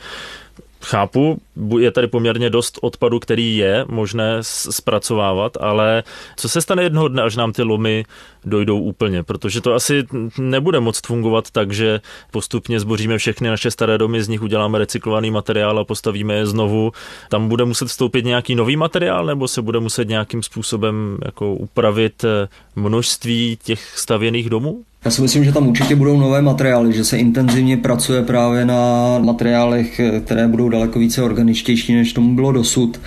Chápu, 0.82 1.38
je 1.78 1.90
tady 1.90 2.06
poměrně 2.06 2.50
dost 2.50 2.78
odpadu, 2.82 3.18
který 3.18 3.56
je 3.56 3.84
možné 3.88 4.38
zpracovávat, 4.42 5.56
ale 5.60 6.02
co 6.36 6.48
se 6.48 6.60
stane 6.60 6.82
jednoho 6.82 7.08
dne, 7.08 7.22
až 7.22 7.36
nám 7.36 7.52
ty 7.52 7.62
lomy 7.62 8.04
dojdou 8.44 8.80
úplně, 8.80 9.22
protože 9.22 9.60
to 9.60 9.74
asi 9.74 10.04
nebude 10.38 10.80
moc 10.80 11.00
fungovat 11.06 11.50
tak, 11.50 11.72
že 11.72 12.00
postupně 12.30 12.80
zboříme 12.80 13.18
všechny 13.18 13.48
naše 13.48 13.70
staré 13.70 13.98
domy, 13.98 14.22
z 14.22 14.28
nich 14.28 14.42
uděláme 14.42 14.78
recyklovaný 14.78 15.30
materiál 15.30 15.78
a 15.78 15.84
postavíme 15.84 16.34
je 16.34 16.46
znovu. 16.46 16.92
Tam 17.28 17.48
bude 17.48 17.64
muset 17.64 17.88
vstoupit 17.88 18.24
nějaký 18.24 18.54
nový 18.54 18.76
materiál, 18.76 19.26
nebo 19.26 19.48
se 19.48 19.62
bude 19.62 19.80
muset 19.80 20.08
nějakým 20.08 20.42
způsobem 20.42 21.18
jako 21.24 21.54
upravit 21.54 22.24
eh, 22.24 22.48
množství 22.76 23.58
těch 23.62 23.98
stavěných 23.98 24.50
domů? 24.50 24.84
Já 25.04 25.10
si 25.10 25.22
myslím, 25.22 25.44
že 25.44 25.52
tam 25.52 25.68
určitě 25.68 25.96
budou 25.96 26.16
nové 26.16 26.42
materiály, 26.42 26.92
že 26.92 27.04
se 27.04 27.18
intenzivně 27.18 27.76
pracuje 27.76 28.22
právě 28.22 28.64
na 28.64 29.18
materiálech, 29.18 30.00
které 30.24 30.48
budou 30.48 30.68
daleko 30.68 30.98
více 30.98 31.22
organičtější, 31.22 31.94
než 31.94 32.12
tomu 32.12 32.34
bylo 32.34 32.52
dosud. 32.52 33.00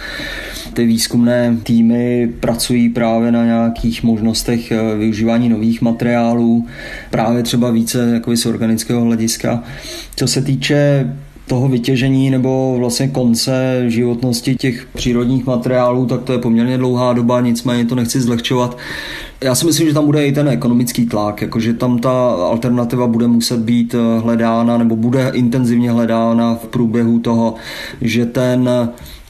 Ty 0.74 0.86
výzkumné 0.86 1.58
týmy 1.64 2.30
pracují 2.40 2.90
právě 2.90 3.32
na 3.32 3.46
nějakých 3.46 4.04
možnostech 4.04 4.72
eh, 4.72 4.96
využívání 4.98 5.50
nových 5.50 5.82
materiálů, 5.82 6.68
právě 7.10 7.44
třeba 7.44 7.72
více 7.72 8.12
jako 8.14 8.36
z 8.36 8.46
organického 8.46 9.02
hlediska. 9.02 9.64
Co 10.16 10.28
se 10.28 10.42
týče 10.42 11.10
toho 11.48 11.68
vytěžení 11.68 12.30
nebo 12.30 12.76
vlastně 12.80 13.08
konce 13.08 13.84
životnosti 13.88 14.56
těch 14.56 14.88
přírodních 14.94 15.46
materiálů, 15.46 16.06
tak 16.06 16.24
to 16.24 16.34
je 16.34 16.40
poměrně 16.40 16.78
dlouhá 16.78 17.14
doba, 17.14 17.42
nicméně 17.42 17.86
to 17.86 17.96
nechci 17.96 18.22
zlehčovat. 18.22 18.78
Já 19.42 19.56
si 19.56 19.66
myslím, 19.66 19.88
že 19.88 19.94
tam 19.94 20.06
bude 20.06 20.28
i 20.28 20.32
ten 20.32 20.48
ekonomický 20.48 21.06
tlak, 21.06 21.42
jakože 21.42 21.74
tam 21.74 22.00
ta 22.00 22.30
alternativa 22.30 23.08
bude 23.08 23.28
muset 23.28 23.60
být 23.60 23.96
eh, 23.96 24.20
hledána 24.20 24.78
nebo 24.78 24.96
bude 24.96 25.32
intenzivně 25.34 25.92
hledána 25.92 26.56
v 26.56 26.68
průběhu 26.68 27.20
toho, 27.20 27.56
že 28.02 28.26
ten 28.26 28.70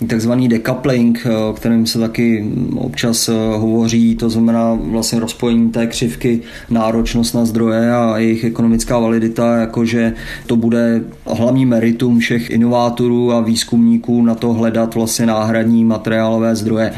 takzvaný 0.07 0.47
decoupling, 0.47 1.25
eh, 1.25 1.37
o 1.37 1.53
kterém 1.53 1.85
se 1.85 1.99
taky 1.99 2.45
občas 2.75 3.29
eh, 3.29 3.33
hovoří, 3.33 4.15
to 4.15 4.29
znamená 4.29 4.79
vlastně 4.81 5.19
rozpojení 5.19 5.71
té 5.71 5.87
křivky, 5.87 6.41
náročnost 6.69 7.35
na 7.35 7.45
zdroje 7.45 7.91
a 7.91 8.17
jejich 8.17 8.43
ekonomická 8.43 8.99
validita, 8.99 9.57
jakože 9.57 10.13
to 10.47 10.55
bude 10.55 11.01
hlavní 11.25 11.65
meritum 11.65 12.19
všech 12.19 12.49
inovátorů 12.49 13.31
a 13.31 13.41
výzkumníků 13.41 14.21
na 14.21 14.35
to 14.35 14.53
hledat 14.53 14.95
vlastně 14.95 15.25
náhradní 15.25 15.85
materiálové 15.85 16.55
zdroje. 16.55 16.93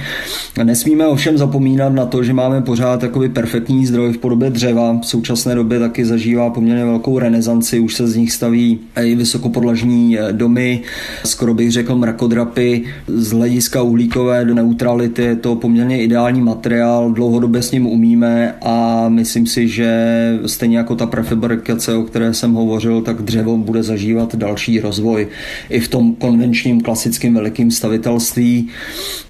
Nesmíme 0.63 1.07
ovšem 1.07 1.37
zapomínat 1.37 1.93
na 1.93 2.05
to, 2.05 2.23
že 2.23 2.33
máme 2.33 2.61
pořád 2.61 2.99
takový 2.99 3.29
perfektní 3.29 3.85
zdroj 3.85 4.13
v 4.13 4.17
podobě 4.17 4.49
dřeva. 4.49 4.99
V 5.01 5.05
současné 5.05 5.55
době 5.55 5.79
taky 5.79 6.05
zažívá 6.05 6.49
poměrně 6.49 6.85
velkou 6.85 7.19
renesanci, 7.19 7.79
už 7.79 7.95
se 7.95 8.07
z 8.07 8.15
nich 8.15 8.31
staví 8.31 8.79
i 8.95 9.15
vysokopodlažní 9.15 10.19
eh, 10.19 10.33
domy, 10.33 10.81
skoro 11.25 11.53
bych 11.53 11.71
řekl 11.71 11.95
mrakodrapy, 11.95 12.83
z 13.07 13.31
hlediska 13.31 13.81
uhlíkové 13.81 14.45
neutrality 14.45 15.21
je 15.21 15.35
to 15.35 15.55
poměrně 15.55 16.01
ideální 16.01 16.41
materiál, 16.41 17.11
dlouhodobě 17.11 17.61
s 17.61 17.71
ním 17.71 17.87
umíme 17.87 18.55
a 18.61 19.05
myslím 19.09 19.47
si, 19.47 19.67
že 19.67 20.39
stejně 20.45 20.77
jako 20.77 20.95
ta 20.95 21.05
prefabrikace, 21.05 21.93
o 21.93 22.03
které 22.03 22.33
jsem 22.33 22.53
hovořil, 22.53 23.01
tak 23.01 23.21
dřevo 23.21 23.57
bude 23.57 23.83
zažívat 23.83 24.35
další 24.35 24.79
rozvoj 24.79 25.27
i 25.69 25.79
v 25.79 25.87
tom 25.87 26.15
konvenčním 26.15 26.81
klasickém 26.81 27.33
velikém 27.33 27.71
stavitelství. 27.71 28.67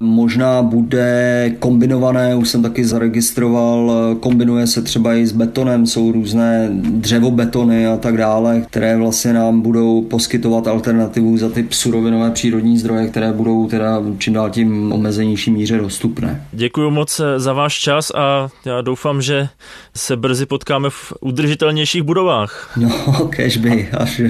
Možná 0.00 0.62
bude 0.62 1.52
kombinované, 1.58 2.34
už 2.34 2.48
jsem 2.48 2.62
taky 2.62 2.84
zaregistroval, 2.84 3.92
kombinuje 4.20 4.66
se 4.66 4.82
třeba 4.82 5.14
i 5.14 5.26
s 5.26 5.32
betonem, 5.32 5.86
jsou 5.86 6.12
různé 6.12 6.68
dřevobetony 6.72 7.86
a 7.86 7.96
tak 7.96 8.16
dále, 8.16 8.62
které 8.70 8.96
vlastně 8.96 9.32
nám 9.32 9.60
budou 9.60 10.02
poskytovat 10.02 10.66
alternativu 10.68 11.36
za 11.36 11.48
ty 11.48 11.66
surovinové 11.70 12.30
přírodní 12.30 12.78
zdroje, 12.78 13.08
které 13.08 13.32
budou 13.32 13.55
budou 13.56 13.68
teda 13.68 14.02
čím 14.18 14.34
dál 14.34 14.50
tím 14.50 14.92
omezenější 14.92 15.50
míře 15.50 15.78
dostupné. 15.78 16.46
Děkuji 16.52 16.90
moc 16.90 17.20
za 17.36 17.52
váš 17.52 17.78
čas 17.78 18.12
a 18.14 18.48
já 18.64 18.80
doufám, 18.80 19.22
že 19.22 19.48
se 19.94 20.16
brzy 20.16 20.46
potkáme 20.46 20.90
v 20.90 21.12
udržitelnějších 21.20 22.02
budovách. 22.02 22.72
No, 22.76 22.90
kežby, 23.30 23.88
až 23.98 24.20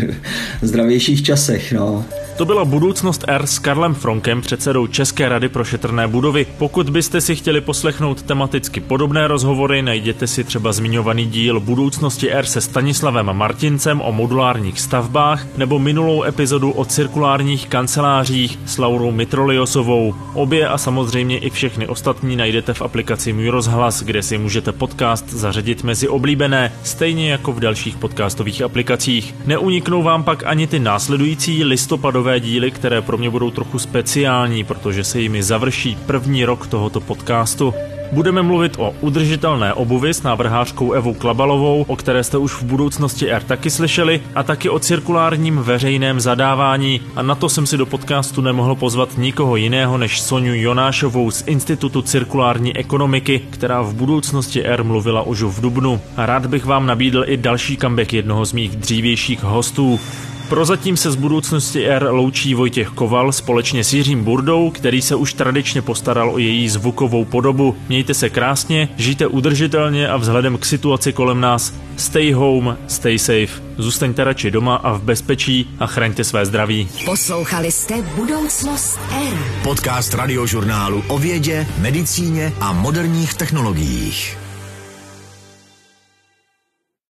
v 0.63 0.67
zdravějších 0.67 1.23
časech, 1.23 1.73
no. 1.73 2.05
To 2.37 2.45
byla 2.45 2.65
budoucnost 2.65 3.25
R 3.29 3.47
s 3.47 3.59
Karlem 3.59 3.95
Fronkem, 3.95 4.41
předsedou 4.41 4.87
České 4.87 5.29
rady 5.29 5.49
pro 5.49 5.65
šetrné 5.65 6.09
budovy. 6.09 6.47
Pokud 6.59 6.91
byste 6.91 7.21
si 7.21 7.37
chtěli 7.37 7.61
poslechnout 7.61 8.23
tematicky 8.23 8.81
podobné 8.81 9.29
rozhovory, 9.29 9.83
najděte 9.83 10.27
si 10.27 10.45
třeba 10.45 10.73
zmiňovaný 10.73 11.27
díl 11.27 11.61
Budoucnosti 11.61 12.31
R 12.31 12.47
se 12.47 12.61
Stanislavem 12.61 13.27
Martincem 13.33 14.01
o 14.01 14.13
modulárních 14.13 14.81
stavbách 14.81 15.47
nebo 15.57 15.79
minulou 15.79 16.23
epizodu 16.23 16.71
o 16.71 16.85
cirkulárních 16.85 17.69
kancelářích 17.69 18.59
s 18.67 18.79
Laurou 18.79 19.06
Mitroliosovou. 19.13 20.15
Obě 20.35 20.69
a 20.69 20.79
samozřejmě 20.79 21.39
i 21.39 21.51
všechny 21.51 21.89
ostatní 21.89 22.37
najdete 22.37 22.75
v 22.75 22.83
aplikaci 22.83 23.33
Můj 23.33 23.49
rozhlas, 23.49 24.03
kde 24.03 24.23
si 24.23 24.39
můžete 24.39 24.73
podcast 24.73 25.29
zařadit 25.29 25.83
mezi 25.83 26.09
oblíbené, 26.09 26.73
stejně 26.83 27.31
jako 27.31 27.53
v 27.53 27.61
dalších 27.61 27.97
podcastových 27.97 28.63
aplikacích. 28.63 29.35
Neuniknou 29.47 30.03
vám 30.03 30.25
pak 30.25 30.43
ani 30.47 30.67
ty 30.67 30.79
následující 30.79 31.65
listopadové 31.65 32.41
díly, 32.41 32.71
které 32.71 33.03
pro 33.03 33.19
mě 33.19 33.31
budou 33.31 33.51
trochu 33.51 33.79
speciální, 33.79 34.65
protože 34.65 35.05
se 35.05 35.21
jimi 35.21 35.43
završí 35.43 35.99
první 36.07 36.45
rok 36.45 36.67
tohoto 36.67 37.01
podcastu. 37.01 37.75
Budeme 38.13 38.43
mluvit 38.43 38.77
o 38.79 38.95
udržitelné 39.01 39.75
obuvi 39.75 40.15
s 40.15 40.23
návrhářkou 40.23 40.93
Evou 40.93 41.15
Klabalovou, 41.15 41.85
o 41.89 41.97
které 41.97 42.25
jste 42.25 42.39
už 42.39 42.53
v 42.53 42.63
budoucnosti 42.63 43.31
R 43.31 43.43
taky 43.43 43.71
slyšeli, 43.71 44.23
a 44.35 44.43
taky 44.43 44.69
o 44.69 44.79
cirkulárním 44.79 45.59
veřejném 45.59 46.21
zadávání. 46.21 47.01
A 47.17 47.23
na 47.23 47.35
to 47.35 47.49
jsem 47.49 47.67
si 47.67 47.77
do 47.77 47.87
podcastu 47.87 48.41
nemohl 48.41 48.75
pozvat 48.75 49.19
nikoho 49.19 49.57
jiného 49.57 49.99
než 49.99 50.21
Soniu 50.21 50.55
Jonášovou 50.55 51.31
z 51.31 51.45
Institutu 51.47 52.03
cirkulární 52.03 52.77
ekonomiky, 52.77 53.43
která 53.51 53.83
v 53.83 53.95
budoucnosti 53.95 54.65
R 54.65 54.85
mluvila 54.85 55.23
už 55.23 55.43
v 55.43 55.61
Dubnu. 55.61 56.01
A 56.17 56.27
rád 56.27 56.47
bych 56.47 56.65
vám 56.65 56.87
nabídl 56.87 57.25
i 57.27 57.37
další 57.37 57.77
comeback 57.77 58.13
jednoho 58.13 58.45
z 58.45 58.53
mých 58.53 58.77
dřívějších 58.77 59.43
hostů. 59.43 60.01
Prozatím 60.49 60.97
se 60.97 61.11
z 61.11 61.15
budoucnosti 61.15 61.87
R 61.87 62.09
loučí 62.11 62.55
Vojtěch 62.55 62.89
Koval 62.89 63.33
společně 63.33 63.85
s 63.85 63.93
Jiřím 63.93 64.25
Burdou, 64.25 64.71
který 64.71 65.03
se 65.03 65.15
už 65.15 65.33
tradičně 65.33 65.83
postaral 65.83 66.31
o 66.31 66.39
její 66.39 66.69
zvukovou 66.69 67.25
podobu. 67.25 67.77
Mějte 67.89 68.15
se 68.15 68.31
krásně, 68.31 68.89
žijte 68.97 69.27
udržitelně 69.27 70.09
a 70.09 70.17
vzhledem 70.17 70.59
k 70.59 70.65
situaci 70.65 71.13
kolem 71.13 71.41
nás 71.41 71.75
stay 71.97 72.33
home, 72.33 72.79
stay 72.89 73.19
safe. 73.19 73.63
Zůstaňte 73.79 74.25
radši 74.25 74.51
doma 74.51 74.77
a 74.77 74.93
v 74.93 75.03
bezpečí 75.03 75.71
a 75.79 75.87
chraňte 75.87 76.25
své 76.25 76.47
zdraví. 76.47 76.89
Poslouchali 77.05 77.73
jste 77.73 78.03
Budoucnost 78.03 78.99
R. 79.29 79.39
Podcast 79.63 80.15
radiožurnálu 80.15 81.05
o 81.09 81.19
vědě, 81.19 81.67
medicíně 81.79 82.53
a 82.61 82.73
moderních 82.73 83.35
technologiích. 83.35 84.46